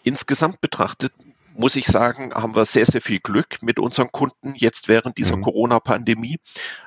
insgesamt 0.04 0.62
betrachtet 0.62 1.14
muss 1.56 1.76
ich 1.76 1.86
sagen, 1.86 2.34
haben 2.34 2.56
wir 2.56 2.66
sehr, 2.66 2.86
sehr 2.86 3.02
viel 3.02 3.20
Glück 3.20 3.62
mit 3.62 3.80
unseren 3.80 4.12
Kunden 4.12 4.54
jetzt 4.56 4.88
während 4.88 5.18
dieser 5.18 5.38
mhm. 5.38 5.44
Corona-Pandemie. 5.44 6.40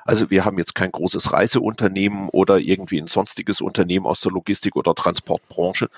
Also 0.05 0.29
wir 0.29 0.45
haben 0.45 0.57
jetzt 0.57 0.75
kein 0.75 0.91
großes 0.91 1.33
Reiseunternehmen 1.33 2.29
oder 2.29 2.59
irgendwie 2.59 3.01
ein 3.01 3.07
sonstiges 3.07 3.61
Unternehmen 3.61 4.05
aus 4.05 4.21
der 4.21 4.31
Logistik- 4.31 4.75
oder 4.75 4.93
Transportbranche, 4.95 5.89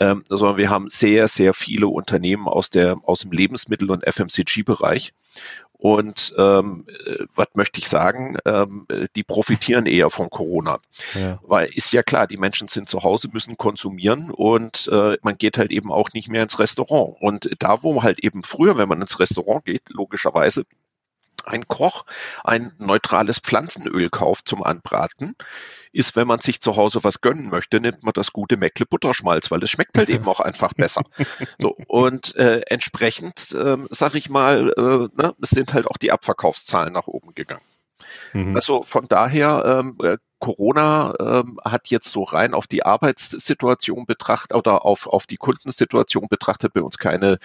ähm, 0.00 0.24
sondern 0.28 0.56
wir 0.56 0.70
haben 0.70 0.90
sehr, 0.90 1.28
sehr 1.28 1.54
viele 1.54 1.88
Unternehmen 1.88 2.48
aus, 2.48 2.70
der, 2.70 2.96
aus 3.04 3.20
dem 3.20 3.32
Lebensmittel- 3.32 3.90
und 3.90 4.04
FMCG-Bereich. 4.04 5.12
Und 5.84 6.34
ähm, 6.38 6.86
äh, 7.04 7.26
was 7.34 7.48
möchte 7.52 7.78
ich 7.78 7.90
sagen? 7.90 8.38
Ähm, 8.46 8.86
die 9.14 9.22
profitieren 9.22 9.84
eher 9.84 10.08
von 10.08 10.30
Corona. 10.30 10.78
Ja. 11.14 11.38
Weil 11.42 11.68
ist 11.74 11.92
ja 11.92 12.02
klar, 12.02 12.26
die 12.26 12.38
Menschen 12.38 12.68
sind 12.68 12.88
zu 12.88 13.02
Hause, 13.02 13.28
müssen 13.30 13.58
konsumieren 13.58 14.30
und 14.30 14.88
äh, 14.90 15.18
man 15.20 15.36
geht 15.36 15.58
halt 15.58 15.72
eben 15.72 15.92
auch 15.92 16.08
nicht 16.14 16.30
mehr 16.30 16.42
ins 16.42 16.58
Restaurant. 16.58 17.16
Und 17.20 17.50
da, 17.58 17.82
wo 17.82 18.02
halt 18.02 18.20
eben 18.20 18.44
früher, 18.44 18.78
wenn 18.78 18.88
man 18.88 19.02
ins 19.02 19.20
Restaurant 19.20 19.66
geht, 19.66 19.82
logischerweise 19.90 20.64
ein 21.46 21.66
Koch 21.68 22.04
ein 22.42 22.72
neutrales 22.78 23.38
Pflanzenöl 23.38 24.08
kauft 24.10 24.48
zum 24.48 24.62
Anbraten, 24.62 25.34
ist, 25.92 26.16
wenn 26.16 26.26
man 26.26 26.40
sich 26.40 26.60
zu 26.60 26.76
Hause 26.76 27.04
was 27.04 27.20
gönnen 27.20 27.48
möchte, 27.48 27.80
nimmt 27.80 28.02
man 28.02 28.12
das 28.14 28.32
gute 28.32 28.56
Meckle 28.56 28.86
Butterschmalz, 28.86 29.50
weil 29.50 29.62
es 29.62 29.70
schmeckt 29.70 29.96
halt 29.96 30.08
eben 30.10 30.26
auch 30.26 30.40
einfach 30.40 30.74
besser. 30.74 31.02
So 31.58 31.76
und 31.86 32.34
äh, 32.36 32.62
entsprechend, 32.66 33.52
äh, 33.52 33.76
sag 33.90 34.14
ich 34.14 34.28
mal, 34.28 34.72
äh, 34.76 35.22
ne, 35.22 35.34
es 35.40 35.50
sind 35.50 35.74
halt 35.74 35.86
auch 35.86 35.96
die 35.96 36.12
Abverkaufszahlen 36.12 36.92
nach 36.92 37.06
oben 37.06 37.34
gegangen. 37.34 37.64
Mhm. 38.32 38.54
Also 38.54 38.82
von 38.82 39.06
daher, 39.08 39.64
ähm, 39.64 39.96
äh, 40.02 40.18
Corona 40.38 41.14
ähm, 41.20 41.58
hat 41.64 41.88
jetzt 41.88 42.10
so 42.10 42.22
rein 42.22 42.52
auf 42.52 42.66
die 42.66 42.84
Arbeitssituation 42.84 44.04
betrachtet 44.04 44.54
oder 44.54 44.84
auf, 44.84 45.06
auf 45.06 45.26
die 45.26 45.38
Kundensituation 45.38 46.26
betrachtet 46.28 46.74
bei 46.74 46.82
uns 46.82 46.98
keine 46.98 47.38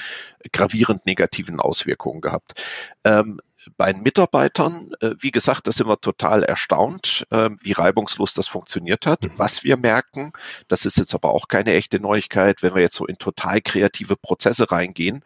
gravierend 0.51 1.05
negativen 1.05 1.62
Auswirkungen 1.62 2.19
gehabt. 2.19 2.62
Ähm, 3.05 3.39
bei 3.78 3.91
den 3.91 4.04
Mitarbeitern, 4.04 4.91
äh, 5.02 5.12
wie 5.19 5.32
gesagt, 5.32 5.67
da 5.67 5.72
sind 5.72 5.88
wir 5.88 6.00
total 6.00 6.43
erstaunt, 6.43 7.28
äh, 7.30 7.50
wie 7.62 7.74
reibungslos 7.74 8.34
das 8.34 8.48
funktioniert 8.48 9.06
hat. 9.06 9.24
Mhm. 9.24 9.32
Was 9.36 9.63
wir 9.63 9.78
merken, 9.78 10.34
das 10.67 10.86
ist 10.86 10.98
jetzt 10.98 11.13
aber 11.13 11.34
auch 11.34 11.48
keine 11.48 11.74
echte 11.74 12.00
Neuigkeit, 12.00 12.63
wenn 12.63 12.74
wir 12.74 12.82
jetzt 12.82 12.95
so 12.95 13.06
in 13.06 13.17
total 13.17 13.62
kreative 13.62 14.15
Prozesse 14.15 14.72
reingehen 14.72 15.24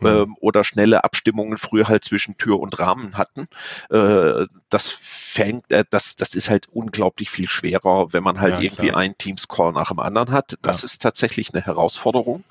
mhm. 0.00 0.06
ähm, 0.06 0.36
oder 0.40 0.64
schnelle 0.64 1.04
Abstimmungen 1.04 1.58
früher 1.58 1.88
halt 1.88 2.04
zwischen 2.04 2.36
Tür 2.36 2.60
und 2.60 2.78
Rahmen 2.78 3.18
hatten. 3.18 3.48
Äh, 3.90 4.46
das 4.70 4.90
fängt, 4.90 5.70
äh, 5.70 5.84
das, 5.90 6.16
das 6.16 6.34
ist 6.34 6.50
halt 6.50 6.68
unglaublich 6.68 7.30
viel 7.30 7.48
schwerer, 7.48 8.12
wenn 8.12 8.22
man 8.22 8.40
halt 8.40 8.54
ja, 8.54 8.60
irgendwie 8.60 8.88
klar. 8.88 9.00
einen 9.00 9.18
Teams-Call 9.18 9.72
nach 9.72 9.88
dem 9.88 10.00
anderen 10.00 10.32
hat. 10.32 10.56
Das 10.62 10.82
ja. 10.82 10.86
ist 10.86 11.02
tatsächlich 11.02 11.52
eine 11.52 11.64
Herausforderung. 11.64 12.44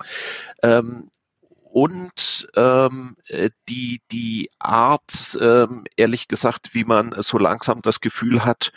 Und 1.74 2.46
ähm, 2.54 3.16
äh, 3.26 3.50
die, 3.68 4.00
die 4.12 4.48
Art, 4.60 5.36
ähm, 5.40 5.82
ehrlich 5.96 6.28
gesagt, 6.28 6.72
wie 6.72 6.84
man 6.84 7.12
so 7.20 7.36
langsam 7.36 7.82
das 7.82 7.98
Gefühl 7.98 8.44
hat, 8.44 8.72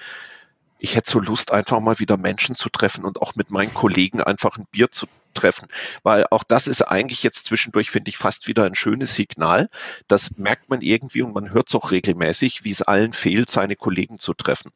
ich 0.80 0.96
hätte 0.96 1.12
so 1.12 1.20
Lust, 1.20 1.52
einfach 1.52 1.80
mal 1.80 2.00
wieder 2.00 2.18
Menschen 2.18 2.56
zu 2.56 2.70
treffen 2.70 3.06
und 3.06 3.22
auch 3.22 3.36
mit 3.36 3.52
meinen 3.52 3.72
Kollegen 3.72 4.20
einfach 4.20 4.58
ein 4.58 4.66
Bier 4.72 4.90
zu 4.90 5.06
treffen. 5.36 5.68
Weil 6.02 6.26
auch 6.32 6.44
das 6.44 6.66
ist 6.66 6.82
eigentlich 6.82 7.22
jetzt 7.22 7.46
zwischendurch, 7.46 7.92
finde 7.92 8.10
ich, 8.10 8.18
fast 8.18 8.48
wieder 8.48 8.64
ein 8.64 8.74
schönes 8.74 9.14
Signal. 9.14 9.70
Das 10.08 10.36
merkt 10.38 10.68
man 10.72 10.82
irgendwie 10.82 11.22
und 11.22 11.36
man 11.36 11.52
hört 11.52 11.70
es 11.70 11.76
auch 11.76 11.92
regelmäßig, 11.92 12.64
wie 12.64 12.72
es 12.72 12.82
allen 12.82 13.14
fehlt, 13.14 13.52
seine 13.52 13.76
Kollegen 13.76 14.18
zu 14.18 14.34
treffen. 14.34 14.72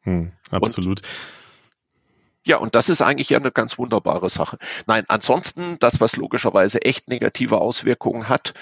Hm, 0.00 0.32
absolut. 0.50 1.02
Und 1.02 1.08
Ja, 2.46 2.58
und 2.58 2.74
das 2.74 2.90
ist 2.90 3.00
eigentlich 3.00 3.30
ja 3.30 3.38
eine 3.38 3.50
ganz 3.50 3.78
wunderbare 3.78 4.28
Sache. 4.28 4.58
Nein, 4.86 5.04
ansonsten, 5.08 5.78
das, 5.80 6.00
was 6.00 6.16
logischerweise 6.16 6.82
echt 6.82 7.08
negative 7.08 7.58
Auswirkungen 7.58 8.28
hat, 8.28 8.52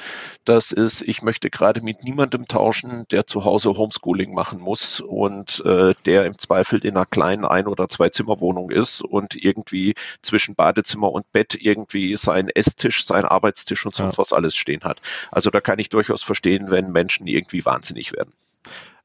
das 0.45 0.71
ist, 0.71 1.03
ich 1.03 1.23
möchte 1.23 1.51
gerade 1.51 1.83
mit 1.83 2.05
niemandem 2.05 2.47
tauschen, 2.47 3.07
der 3.11 3.27
zu 3.27 3.45
Hause 3.45 3.71
Homeschooling 3.71 4.33
machen 4.35 4.61
muss 4.61 5.01
und 5.01 5.65
äh, 5.65 5.95
der 6.07 6.27
im 6.27 6.39
Zweifel 6.39 6.85
in 6.85 6.97
einer 6.97 7.07
kleinen 7.07 7.45
Ein- 7.45 7.67
oder 7.67 7.89
Zwei-Zimmer-Wohnung 7.89 8.71
ist 8.71 9.03
und 9.03 9.35
irgendwie 9.35 9.95
zwischen 10.23 10.55
Badezimmer 10.55 11.11
und 11.11 11.33
Bett 11.33 11.59
irgendwie 11.61 12.17
seinen 12.17 12.51
Esstisch, 12.51 13.05
seinen 13.05 13.25
Arbeitstisch 13.25 13.85
und 13.85 13.95
sonst 13.95 14.15
ja. 14.15 14.19
was 14.19 14.33
alles 14.33 14.55
stehen 14.55 14.85
hat. 14.85 15.01
Also 15.33 15.51
da 15.51 15.61
kann 15.61 15.81
ich 15.81 15.89
durchaus 15.89 16.23
verstehen, 16.23 16.71
wenn 16.71 16.93
Menschen 16.93 17.27
irgendwie 17.27 17.65
wahnsinnig 17.65 18.13
werden. 18.13 18.33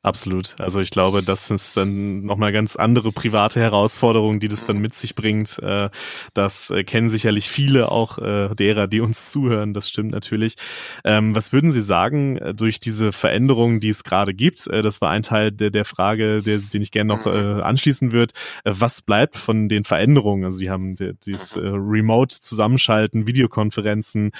Absolut. 0.07 0.55
Also 0.57 0.79
ich 0.79 0.89
glaube, 0.89 1.21
das 1.21 1.51
ist 1.51 1.75
dann 1.75 2.21
nochmal 2.21 2.53
ganz 2.53 2.77
andere 2.77 3.11
private 3.11 3.59
Herausforderungen, 3.59 4.39
die 4.39 4.47
das 4.47 4.65
dann 4.65 4.77
mit 4.77 4.93
sich 4.93 5.15
bringt. 5.15 5.59
Äh, 5.61 5.89
das 6.33 6.69
äh, 6.69 6.85
kennen 6.85 7.09
sicherlich 7.09 7.49
viele 7.49 7.91
auch 7.91 8.17
äh, 8.17 8.55
derer, 8.55 8.87
die 8.87 9.01
uns 9.01 9.31
zuhören. 9.31 9.73
Das 9.73 9.89
stimmt 9.89 10.11
natürlich. 10.11 10.55
Ähm, 11.03 11.35
was 11.35 11.51
würden 11.51 11.73
Sie 11.73 11.81
sagen 11.81 12.39
durch 12.55 12.79
diese 12.79 13.11
Veränderungen, 13.11 13.81
die 13.81 13.89
es 13.89 14.05
gerade 14.05 14.33
gibt? 14.33 14.67
Das 14.67 15.01
war 15.01 15.09
ein 15.09 15.23
Teil 15.23 15.51
der, 15.51 15.83
Frage, 15.83 16.41
den 16.41 16.81
ich 16.81 16.91
gerne 16.91 17.13
noch 17.13 17.25
mhm. 17.25 17.61
anschließen 17.61 18.13
würde. 18.13 18.33
Was 18.63 19.01
bleibt 19.01 19.35
von 19.35 19.67
den 19.67 19.83
Veränderungen? 19.83 20.45
Also 20.45 20.57
Sie 20.59 20.69
haben 20.69 20.95
dieses 21.25 21.57
mhm. 21.57 21.89
Remote-Zusammenschalten, 21.89 23.27
Videokonferenzen 23.27 24.31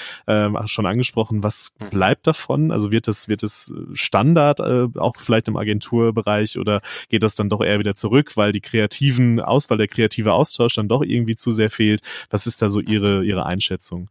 schon 0.65 0.86
angesprochen. 0.86 1.43
Was 1.43 1.73
mhm. 1.80 1.89
bleibt 1.89 2.27
davon? 2.27 2.71
Also 2.71 2.91
wird 2.91 3.08
es 3.10 3.27
wird 3.27 3.43
es 3.43 3.73
Standard 3.93 4.62
auch 4.62 5.15
vielleicht 5.17 5.47
im 5.47 5.57
Agenturbereich 5.58 6.58
oder 6.58 6.82
geht 7.10 7.24
das 7.24 7.36
dann 7.36 7.50
doch 7.50 7.62
eher 7.62 7.80
wieder 7.80 7.93
zurück, 7.93 8.38
weil 8.38 8.52
die 8.52 8.62
kreativen 8.62 9.39
Auswahl, 9.39 9.78
der 9.78 9.88
kreative 9.88 10.34
Austausch 10.34 10.76
dann 10.76 10.88
doch 10.88 11.02
irgendwie 11.02 11.36
zu 11.36 11.52
sehr 11.52 11.70
fehlt? 11.70 12.02
Was 12.30 12.48
ist 12.48 12.62
da 12.62 12.70
so 12.70 12.80
Ihre, 12.80 13.24
Ihre 13.24 13.46
Einschätzung? 13.46 14.10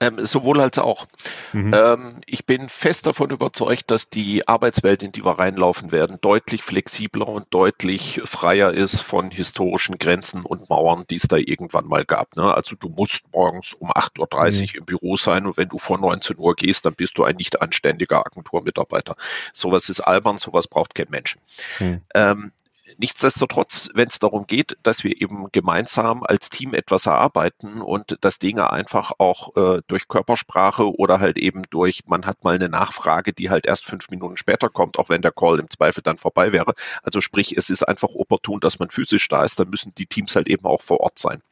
Ähm, 0.00 0.26
sowohl 0.26 0.60
als 0.60 0.78
auch. 0.78 1.06
Mhm. 1.52 1.72
Ähm, 1.72 2.20
ich 2.26 2.44
bin 2.46 2.68
fest 2.68 3.06
davon 3.06 3.30
überzeugt, 3.30 3.90
dass 3.90 4.10
die 4.10 4.46
Arbeitswelt, 4.48 5.04
in 5.04 5.12
die 5.12 5.24
wir 5.24 5.38
reinlaufen 5.38 5.92
werden, 5.92 6.18
deutlich 6.20 6.62
flexibler 6.62 7.28
und 7.28 7.46
deutlich 7.50 8.20
freier 8.24 8.72
ist 8.72 9.00
von 9.02 9.30
historischen 9.30 9.98
Grenzen 9.98 10.42
und 10.42 10.68
Mauern, 10.68 11.04
die 11.08 11.16
es 11.16 11.28
da 11.28 11.36
irgendwann 11.36 11.86
mal 11.86 12.04
gab. 12.04 12.36
Ne? 12.36 12.52
Also 12.52 12.74
du 12.74 12.88
musst 12.88 13.32
morgens 13.32 13.72
um 13.72 13.90
8.30 13.92 14.18
Uhr 14.18 14.28
mhm. 14.28 14.78
im 14.78 14.84
Büro 14.84 15.16
sein 15.16 15.46
und 15.46 15.56
wenn 15.56 15.68
du 15.68 15.78
vor 15.78 15.98
19 15.98 16.38
Uhr 16.38 16.56
gehst, 16.56 16.84
dann 16.86 16.94
bist 16.94 17.16
du 17.16 17.22
ein 17.22 17.36
nicht 17.36 17.62
anständiger 17.62 18.26
Agenturmitarbeiter. 18.26 19.14
Sowas 19.52 19.88
ist 19.88 20.00
albern, 20.00 20.38
sowas 20.38 20.66
braucht 20.66 20.94
kein 20.96 21.08
Mensch. 21.10 21.38
Mhm. 21.78 22.02
Ähm, 22.14 22.52
Nichtsdestotrotz, 22.98 23.90
wenn 23.94 24.08
es 24.08 24.18
darum 24.18 24.46
geht, 24.46 24.76
dass 24.82 25.04
wir 25.04 25.20
eben 25.20 25.46
gemeinsam 25.52 26.22
als 26.22 26.48
Team 26.50 26.74
etwas 26.74 27.06
erarbeiten 27.06 27.80
und 27.80 28.18
dass 28.20 28.38
Dinge 28.38 28.70
einfach 28.70 29.12
auch 29.18 29.56
äh, 29.56 29.82
durch 29.86 30.08
Körpersprache 30.08 30.94
oder 30.96 31.20
halt 31.20 31.38
eben 31.38 31.62
durch, 31.70 32.02
man 32.06 32.26
hat 32.26 32.44
mal 32.44 32.54
eine 32.54 32.68
Nachfrage, 32.68 33.32
die 33.32 33.50
halt 33.50 33.66
erst 33.66 33.84
fünf 33.84 34.10
Minuten 34.10 34.36
später 34.36 34.68
kommt, 34.68 34.98
auch 34.98 35.08
wenn 35.08 35.22
der 35.22 35.32
Call 35.32 35.58
im 35.58 35.70
Zweifel 35.70 36.02
dann 36.02 36.18
vorbei 36.18 36.52
wäre. 36.52 36.74
Also 37.02 37.20
sprich, 37.20 37.56
es 37.56 37.70
ist 37.70 37.82
einfach 37.82 38.10
opportun, 38.14 38.60
dass 38.60 38.78
man 38.78 38.90
physisch 38.90 39.28
da 39.28 39.44
ist, 39.44 39.58
dann 39.58 39.70
müssen 39.70 39.94
die 39.96 40.06
Teams 40.06 40.36
halt 40.36 40.48
eben 40.48 40.64
auch 40.64 40.82
vor 40.82 41.00
Ort 41.00 41.18
sein. 41.18 41.42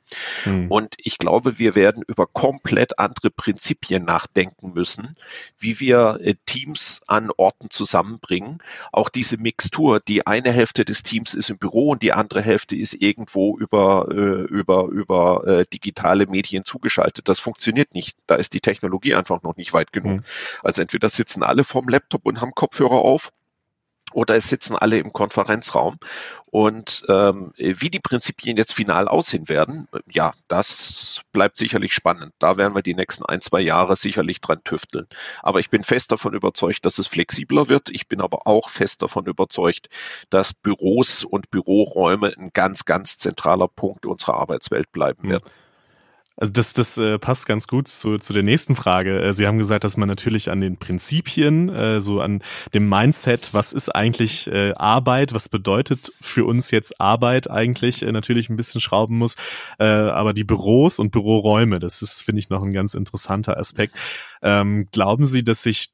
Hm. 0.45 0.71
Und 0.71 0.95
ich 0.99 1.19
glaube, 1.19 1.59
wir 1.59 1.75
werden 1.75 2.03
über 2.07 2.27
komplett 2.27 2.99
andere 2.99 3.31
Prinzipien 3.31 4.05
nachdenken 4.05 4.73
müssen, 4.73 5.17
wie 5.59 5.81
wir 5.81 6.19
äh, 6.23 6.35
Teams 6.47 7.03
an 7.07 7.31
Orten 7.37 7.71
zusammenbringen. 7.71 8.63
Auch 8.93 9.09
diese 9.09 9.39
Mixtur, 9.39 10.01
die 10.01 10.27
eine 10.27 10.53
Hälfte 10.53 10.85
des 10.85 11.03
Teams 11.03 11.35
ist 11.35 11.51
im 11.51 11.59
Büro 11.59 11.91
und 11.91 12.03
die 12.03 12.13
andere 12.13 12.43
Hälfte 12.43 12.77
ist 12.77 12.95
irgendwo 12.95 13.57
über, 13.59 14.09
äh, 14.11 14.43
über, 14.45 14.87
über 14.89 15.47
äh, 15.47 15.65
digitale 15.73 16.27
Medien 16.27 16.65
zugeschaltet. 16.65 17.29
Das 17.29 17.41
funktioniert 17.41 17.95
nicht. 17.95 18.17
Da 18.27 18.37
ist 18.37 18.55
die 18.55 18.61
Technologie 18.61 19.15
einfach 19.15 19.43
noch 19.43 19.57
nicht 19.57 19.73
weit 19.73 19.93
genug. 19.93 20.19
Hm. 20.19 20.25
Also 20.63 20.83
entweder 20.83 21.09
sitzen 21.09 21.43
alle 21.43 21.65
vorm 21.65 21.89
Laptop 21.89 22.27
und 22.27 22.41
haben 22.41 22.53
Kopfhörer 22.55 23.01
auf 23.01 23.33
oder 24.13 24.37
es 24.37 24.49
sitzen 24.49 24.77
alle 24.77 24.99
im 24.99 25.13
Konferenzraum. 25.13 25.99
Und 26.47 27.05
ähm, 27.09 27.53
wie 27.57 27.89
die 27.89 27.99
Prinzipien 27.99 28.59
jetzt 28.59 28.75
final 28.75 29.09
aussehen 29.09 29.49
werden, 29.49 29.89
ja, 30.11 30.35
das 30.49 31.23
bleibt 31.33 31.57
sicherlich 31.57 31.95
spannend. 31.95 32.35
Da 32.39 32.59
werden 32.59 32.75
wir 32.75 32.83
die 32.83 32.95
nächsten 32.95 33.25
ein, 33.25 33.41
zwei 33.41 33.61
Jahre 33.61 33.97
sicherlich 33.97 34.43
dran 34.43 34.63
tüfteln. 34.63 35.07
Aber 35.43 35.61
ich 35.61 35.71
bin 35.71 35.83
fest 35.83 36.13
davon 36.13 36.35
überzeugt, 36.35 36.85
dass 36.85 36.99
es 36.99 37.07
flexibler 37.07 37.71
wird. 37.71 37.89
Ich 37.89 38.07
bin 38.07 38.21
aber 38.21 38.47
auch 38.47 38.69
fest 38.69 39.03
davon 39.03 39.25
überzeugt, 39.25 39.89
dass 40.29 40.53
Büros 40.53 41.25
und 41.25 41.51
Büroräume 41.51 42.35
ein 42.37 42.51
ganz, 42.53 42.85
ganz 42.85 43.17
zentraler 43.17 43.69
Punkt 43.69 44.05
unserer 44.05 44.35
Arbeitswelt 44.35 44.93
bleiben 44.93 45.31
werden. 45.31 45.45
Also 46.37 46.53
das, 46.53 46.73
das 46.73 46.99
äh, 46.99 47.19
passt 47.19 47.47
ganz 47.47 47.67
gut 47.67 47.89
zu, 47.89 48.17
zu 48.17 48.33
der 48.33 48.43
nächsten 48.43 48.75
Frage. 48.75 49.23
Äh, 49.23 49.33
Sie 49.33 49.47
haben 49.47 49.59
gesagt, 49.59 49.85
dass 49.85 49.97
man 49.97 50.09
natürlich 50.09 50.51
an 50.51 50.61
den 50.61 50.77
Prinzipien, 50.77 51.69
äh, 51.69 52.01
so 52.01 52.21
an 52.21 52.43
dem 52.75 52.89
Mindset, 52.89 53.51
was 53.53 53.73
ist 53.73 53.91
eigentlich 53.91 54.47
äh, 54.49 54.73
Arbeit, 54.73 55.35
was 55.35 55.49
bedeutet 55.49 56.13
für 56.21 56.45
uns 56.45 56.71
jetzt 56.71 57.01
Arbeit 57.01 57.51
eigentlich, 57.51 58.03
äh, 58.03 58.13
natürlich 58.13 58.49
ein 58.49 58.57
bisschen 58.57 58.81
schrauben 58.81 59.19
muss. 59.19 59.37
Äh, 59.79 59.85
aber 59.85 60.33
die 60.33 60.45
Büros 60.45 60.99
und 60.99 61.11
Büroräume, 61.11 61.79
das 61.79 62.03
ist, 62.03 62.23
finde 62.23 62.41
ich, 62.41 62.49
noch 62.49 62.63
ein 62.63 62.73
ganz 62.73 62.95
interessanter 62.95 63.59
Aspekt. 63.59 63.97
Ähm, 64.43 64.89
glauben 64.91 65.25
Sie, 65.25 65.45
dass 65.45 65.63
sich 65.63 65.91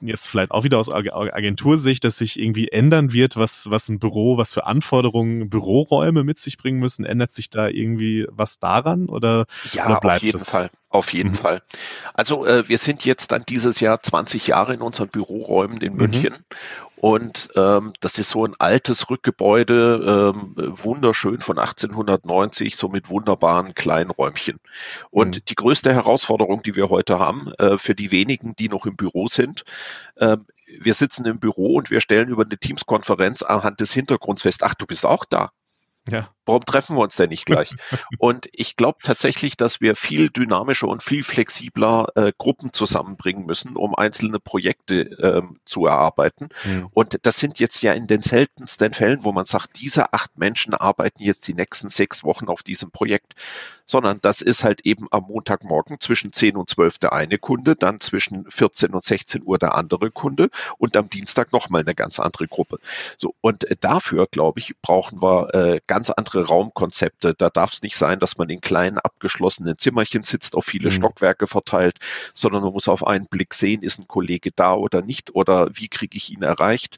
jetzt 0.00 0.28
vielleicht 0.28 0.50
auch 0.50 0.64
wieder 0.64 0.78
aus 0.78 0.92
Agentursicht, 0.92 2.04
dass 2.04 2.18
sich 2.18 2.38
irgendwie 2.38 2.68
ändern 2.68 3.12
wird, 3.12 3.36
was, 3.36 3.70
was 3.70 3.88
ein 3.88 3.98
Büro, 3.98 4.36
was 4.36 4.54
für 4.54 4.66
Anforderungen 4.66 5.48
Büroräume 5.48 6.24
mit 6.24 6.38
sich 6.38 6.56
bringen 6.56 6.78
müssen? 6.78 7.04
Ändert 7.04 7.30
sich 7.30 7.50
da 7.50 7.68
irgendwie 7.68 8.26
was 8.30 8.58
daran 8.58 9.08
oder, 9.08 9.46
ja, 9.72 9.86
oder 9.86 10.00
bleibt 10.00 10.16
auf 10.16 10.22
jeden 10.22 10.38
das? 10.38 10.50
Fall. 10.50 10.70
Auf 10.94 11.12
jeden 11.12 11.30
mhm. 11.30 11.34
Fall. 11.34 11.62
Also 12.12 12.46
äh, 12.46 12.68
wir 12.68 12.78
sind 12.78 13.04
jetzt 13.04 13.32
dann 13.32 13.42
dieses 13.48 13.80
Jahr 13.80 14.00
20 14.00 14.46
Jahre 14.46 14.74
in 14.74 14.80
unseren 14.80 15.08
Büroräumen 15.08 15.78
in 15.78 15.94
mhm. 15.94 15.98
München 15.98 16.34
mhm. 16.34 16.56
Und 17.04 17.50
ähm, 17.54 17.92
das 18.00 18.18
ist 18.18 18.30
so 18.30 18.46
ein 18.46 18.54
altes 18.58 19.10
Rückgebäude, 19.10 20.32
ähm, 20.34 20.54
wunderschön 20.56 21.42
von 21.42 21.58
1890, 21.58 22.76
so 22.76 22.88
mit 22.88 23.10
wunderbaren 23.10 23.74
kleinen 23.74 24.08
Räumchen. 24.08 24.58
Und 25.10 25.36
mhm. 25.36 25.44
die 25.46 25.54
größte 25.54 25.92
Herausforderung, 25.92 26.62
die 26.62 26.76
wir 26.76 26.88
heute 26.88 27.18
haben, 27.18 27.52
äh, 27.58 27.76
für 27.76 27.94
die 27.94 28.10
wenigen, 28.10 28.56
die 28.56 28.70
noch 28.70 28.86
im 28.86 28.96
Büro 28.96 29.26
sind, 29.26 29.64
äh, 30.16 30.38
wir 30.66 30.94
sitzen 30.94 31.26
im 31.26 31.40
Büro 31.40 31.74
und 31.74 31.90
wir 31.90 32.00
stellen 32.00 32.30
über 32.30 32.44
eine 32.44 32.56
Teams-Konferenz 32.56 33.42
anhand 33.42 33.80
des 33.80 33.92
Hintergrunds 33.92 34.40
fest, 34.40 34.62
ach, 34.62 34.72
du 34.72 34.86
bist 34.86 35.04
auch 35.04 35.26
da. 35.26 35.50
Ja. 36.08 36.28
Warum 36.46 36.62
treffen 36.62 36.96
wir 36.96 37.02
uns 37.02 37.16
denn 37.16 37.30
nicht 37.30 37.46
gleich? 37.46 37.74
und 38.18 38.48
ich 38.52 38.76
glaube 38.76 38.98
tatsächlich, 39.02 39.56
dass 39.56 39.80
wir 39.80 39.96
viel 39.96 40.28
dynamischer 40.28 40.88
und 40.88 41.02
viel 41.02 41.22
flexibler 41.22 42.08
äh, 42.16 42.32
Gruppen 42.36 42.72
zusammenbringen 42.72 43.46
müssen, 43.46 43.76
um 43.76 43.94
einzelne 43.94 44.38
Projekte 44.38 45.00
ähm, 45.00 45.58
zu 45.64 45.86
erarbeiten. 45.86 46.50
Mhm. 46.64 46.88
Und 46.92 47.18
das 47.22 47.38
sind 47.38 47.60
jetzt 47.60 47.82
ja 47.82 47.94
in 47.94 48.06
den 48.06 48.20
seltensten 48.20 48.92
Fällen, 48.92 49.24
wo 49.24 49.32
man 49.32 49.46
sagt, 49.46 49.80
diese 49.80 50.12
acht 50.12 50.36
Menschen 50.36 50.74
arbeiten 50.74 51.22
jetzt 51.22 51.48
die 51.48 51.54
nächsten 51.54 51.88
sechs 51.88 52.24
Wochen 52.24 52.48
auf 52.48 52.62
diesem 52.62 52.90
Projekt, 52.90 53.34
sondern 53.86 54.20
das 54.20 54.42
ist 54.42 54.64
halt 54.64 54.82
eben 54.84 55.06
am 55.10 55.24
Montagmorgen 55.24 56.00
zwischen 56.00 56.32
10 56.32 56.56
und 56.56 56.68
12 56.68 56.98
der 56.98 57.12
eine 57.12 57.38
Kunde, 57.38 57.76
dann 57.76 58.00
zwischen 58.00 58.50
14 58.50 58.92
und 58.92 59.04
16 59.04 59.42
Uhr 59.44 59.58
der 59.58 59.74
andere 59.74 60.10
Kunde 60.10 60.50
und 60.78 60.96
am 60.96 61.08
Dienstag 61.08 61.52
nochmal 61.52 61.82
eine 61.82 61.94
ganz 61.94 62.18
andere 62.18 62.48
Gruppe. 62.48 62.78
So, 63.16 63.34
und 63.40 63.66
dafür, 63.80 64.26
glaube 64.30 64.60
ich, 64.60 64.74
brauchen 64.80 65.22
wir 65.22 65.54
äh, 65.54 65.80
ganz 65.94 66.10
andere 66.10 66.48
Raumkonzepte. 66.48 67.34
Da 67.38 67.50
darf 67.50 67.72
es 67.72 67.82
nicht 67.82 67.96
sein, 67.96 68.18
dass 68.18 68.36
man 68.36 68.48
in 68.48 68.60
kleinen 68.60 68.98
abgeschlossenen 68.98 69.78
Zimmerchen 69.78 70.24
sitzt, 70.24 70.56
auf 70.56 70.64
viele 70.64 70.90
mhm. 70.90 70.94
Stockwerke 70.94 71.46
verteilt, 71.46 71.98
sondern 72.34 72.64
man 72.64 72.72
muss 72.72 72.88
auf 72.88 73.06
einen 73.06 73.26
Blick 73.26 73.54
sehen, 73.54 73.80
ist 73.82 74.00
ein 74.00 74.08
Kollege 74.08 74.50
da 74.50 74.74
oder 74.74 75.02
nicht 75.02 75.36
oder 75.36 75.68
wie 75.72 75.86
kriege 75.86 76.16
ich 76.16 76.32
ihn 76.32 76.42
erreicht. 76.42 76.96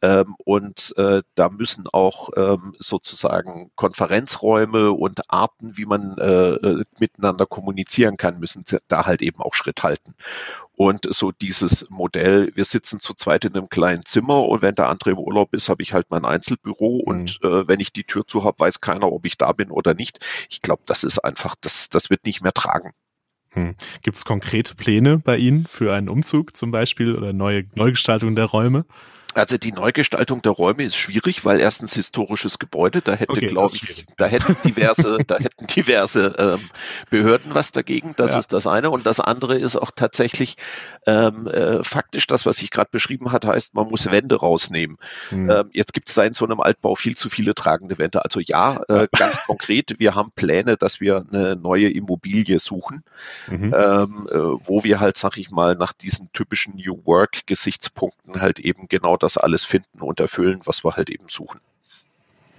Ähm, 0.00 0.36
und 0.44 0.94
äh, 0.96 1.22
da 1.34 1.48
müssen 1.48 1.86
auch 1.92 2.30
ähm, 2.36 2.76
sozusagen 2.78 3.72
Konferenzräume 3.74 4.92
und 4.92 5.28
Arten, 5.28 5.76
wie 5.76 5.86
man 5.86 6.16
äh, 6.18 6.52
äh 6.52 6.84
miteinander 7.00 7.46
kommunizieren 7.46 8.16
kann, 8.16 8.38
müssen 8.38 8.64
da 8.86 9.06
halt 9.06 9.22
eben 9.22 9.40
auch 9.40 9.54
Schritt 9.54 9.82
halten. 9.82 10.14
Und 10.76 11.12
so 11.12 11.32
dieses 11.32 11.88
Modell, 11.88 12.52
wir 12.54 12.66
sitzen 12.66 13.00
zu 13.00 13.14
zweit 13.14 13.46
in 13.46 13.54
einem 13.54 13.70
kleinen 13.70 14.04
Zimmer 14.04 14.46
und 14.46 14.60
wenn 14.60 14.74
der 14.74 14.88
andere 14.88 15.12
im 15.12 15.18
Urlaub 15.18 15.54
ist, 15.54 15.70
habe 15.70 15.82
ich 15.82 15.94
halt 15.94 16.10
mein 16.10 16.26
Einzelbüro 16.26 16.98
mhm. 16.98 17.00
und 17.00 17.38
äh, 17.42 17.66
wenn 17.66 17.80
ich 17.80 17.92
die 17.92 18.04
Tür 18.04 18.26
zu 18.26 18.44
habe, 18.44 18.60
weiß 18.60 18.82
keiner, 18.82 19.10
ob 19.10 19.24
ich 19.24 19.38
da 19.38 19.52
bin 19.52 19.70
oder 19.70 19.94
nicht. 19.94 20.24
Ich 20.50 20.60
glaube, 20.60 20.82
das 20.84 21.02
ist 21.02 21.18
einfach, 21.18 21.54
das, 21.60 21.88
das 21.88 22.10
wird 22.10 22.26
nicht 22.26 22.42
mehr 22.42 22.52
tragen. 22.52 22.92
Hm. 23.50 23.74
Gibt 24.02 24.18
es 24.18 24.26
konkrete 24.26 24.74
Pläne 24.74 25.18
bei 25.18 25.38
Ihnen 25.38 25.66
für 25.66 25.94
einen 25.94 26.10
Umzug 26.10 26.54
zum 26.54 26.70
Beispiel 26.70 27.16
oder 27.16 27.32
neue 27.32 27.64
Neugestaltung 27.74 28.36
der 28.36 28.44
Räume? 28.44 28.84
Also 29.36 29.58
die 29.58 29.72
Neugestaltung 29.72 30.40
der 30.40 30.52
Räume 30.52 30.82
ist 30.82 30.96
schwierig, 30.96 31.44
weil 31.44 31.60
erstens 31.60 31.92
historisches 31.92 32.58
Gebäude, 32.58 33.02
da 33.02 33.12
hätte, 33.12 33.32
okay, 33.32 33.46
glaube 33.46 33.72
ich, 33.74 34.06
da 34.16 34.24
hätten 34.24 34.56
diverse, 34.64 35.18
da 35.26 35.38
hätten 35.38 35.66
diverse 35.66 36.34
ähm, 36.38 36.70
Behörden 37.10 37.54
was 37.54 37.70
dagegen. 37.70 38.14
Das 38.16 38.32
ja. 38.32 38.38
ist 38.38 38.54
das 38.54 38.66
eine. 38.66 38.88
Und 38.88 39.04
das 39.04 39.20
andere 39.20 39.58
ist 39.58 39.76
auch 39.76 39.90
tatsächlich 39.94 40.56
ähm, 41.06 41.46
äh, 41.48 41.84
faktisch 41.84 42.26
das, 42.26 42.46
was 42.46 42.62
ich 42.62 42.70
gerade 42.70 42.88
beschrieben 42.90 43.30
hat, 43.30 43.44
heißt, 43.44 43.74
man 43.74 43.88
muss 43.88 44.10
Wände 44.10 44.36
rausnehmen. 44.36 44.96
Mhm. 45.30 45.50
Ähm, 45.50 45.70
jetzt 45.74 45.92
gibt 45.92 46.08
es 46.08 46.14
da 46.14 46.22
in 46.22 46.32
so 46.32 46.46
einem 46.46 46.60
Altbau 46.60 46.94
viel 46.94 47.14
zu 47.14 47.28
viele 47.28 47.54
tragende 47.54 47.98
Wände. 47.98 48.24
Also 48.24 48.40
ja, 48.40 48.80
äh, 48.88 49.06
ganz 49.12 49.36
konkret, 49.46 49.96
wir 49.98 50.14
haben 50.14 50.32
Pläne, 50.34 50.78
dass 50.78 51.00
wir 51.00 51.26
eine 51.30 51.56
neue 51.56 51.90
Immobilie 51.90 52.58
suchen, 52.58 53.04
mhm. 53.48 53.74
ähm, 53.76 54.28
äh, 54.30 54.34
wo 54.34 54.82
wir 54.82 54.98
halt, 54.98 55.18
sag 55.18 55.36
ich 55.36 55.50
mal, 55.50 55.74
nach 55.74 55.92
diesen 55.92 56.32
typischen 56.32 56.76
New 56.76 57.04
Work-Gesichtspunkten 57.04 58.40
halt 58.40 58.60
eben 58.60 58.88
genau 58.88 59.18
das 59.18 59.25
alles 59.36 59.64
finden 59.64 60.00
und 60.00 60.20
erfüllen, 60.20 60.60
was 60.64 60.84
wir 60.84 60.92
halt 60.96 61.10
eben 61.10 61.28
suchen. 61.28 61.60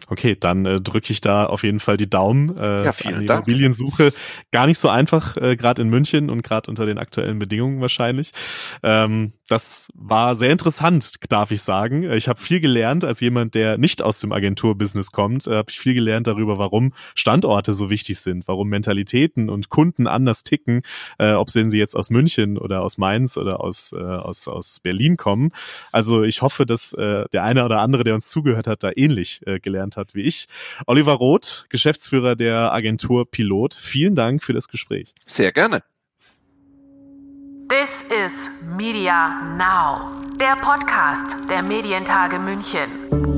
Okay, 0.10 0.38
dann 0.40 0.66
äh, 0.66 0.82
drücke 0.82 1.12
ich 1.12 1.22
da 1.22 1.46
auf 1.46 1.64
jeden 1.64 1.80
Fall 1.80 1.98
die 1.98 2.10
Daumen 2.10 2.58
äh, 2.58 2.86
ja, 2.86 2.92
vielen 2.94 3.16
an 3.16 3.20
die 3.22 3.26
Dank. 3.26 3.48
Immobiliensuche. 3.48 4.14
Gar 4.52 4.68
nicht 4.68 4.80
so 4.80 4.90
einfach, 4.90 5.36
äh, 5.38 5.56
gerade 5.56 5.82
in 5.82 5.90
München 5.90 6.30
und 6.30 6.44
gerade 6.44 6.70
unter 6.70 6.86
den 6.86 6.98
aktuellen 6.98 7.40
Bedingungen 7.40 7.82
wahrscheinlich. 7.82 8.32
Ähm, 8.84 9.34
das 9.50 9.90
war 9.96 10.36
sehr 10.36 10.52
interessant, 10.52 11.16
darf 11.30 11.52
ich 11.52 11.62
sagen. 11.62 12.10
Ich 12.12 12.28
habe 12.28 12.40
viel 12.40 12.60
gelernt 12.60 13.04
als 13.04 13.20
jemand, 13.20 13.56
der 13.56 13.78
nicht 13.78 14.02
aus 14.02 14.20
dem 14.20 14.32
Agenturbusiness 14.32 15.12
kommt, 15.12 15.48
äh, 15.48 15.56
habe 15.56 15.70
ich 15.70 15.80
viel 15.80 15.94
gelernt 15.94 16.28
darüber, 16.28 16.58
warum 16.58 16.94
Standorte 17.16 17.74
so 17.74 17.90
wichtig 17.90 18.20
sind, 18.20 18.48
warum 18.48 18.70
Mentalitäten 18.70 19.50
und 19.50 19.70
Kunden 19.70 20.08
anders 20.08 20.44
ticken, 20.44 20.82
äh, 21.18 21.34
ob 21.34 21.50
sie 21.50 21.62
jetzt 21.78 21.96
aus 21.96 22.10
München 22.10 22.58
oder 22.58 22.82
aus 22.82 22.98
Mainz 22.98 23.38
oder 23.38 23.62
aus, 23.62 23.94
äh, 23.94 23.98
aus, 23.98 24.48
aus 24.48 24.80
Berlin 24.80 25.18
kommen. 25.18 25.52
Also 25.92 26.24
ich 26.24 26.42
hoffe, 26.42 26.66
dass 26.66 26.94
äh, 26.94 27.26
der 27.34 27.44
eine 27.44 27.66
oder 27.66 27.82
andere, 27.82 28.04
der 28.04 28.14
uns 28.14 28.30
zugehört 28.30 28.68
hat, 28.68 28.84
da 28.84 28.92
ähnlich 28.96 29.42
äh, 29.46 29.60
gelernt 29.60 29.97
hat 29.98 30.16
wie 30.16 30.22
ich. 30.22 30.48
Oliver 30.86 31.14
Roth, 31.14 31.66
Geschäftsführer 31.70 32.36
der 32.36 32.72
Agentur 32.74 33.30
Pilot, 33.30 33.74
vielen 33.74 34.16
Dank 34.16 34.44
für 34.44 34.54
das 34.54 34.68
Gespräch. 34.68 35.14
Sehr 35.26 35.52
gerne. 35.52 35.82
This 37.70 38.04
is 38.04 38.50
Media 38.78 39.42
Now, 39.58 40.12
der 40.40 40.56
Podcast 40.56 41.36
der 41.50 41.62
Medientage 41.62 42.40
München. 42.40 43.37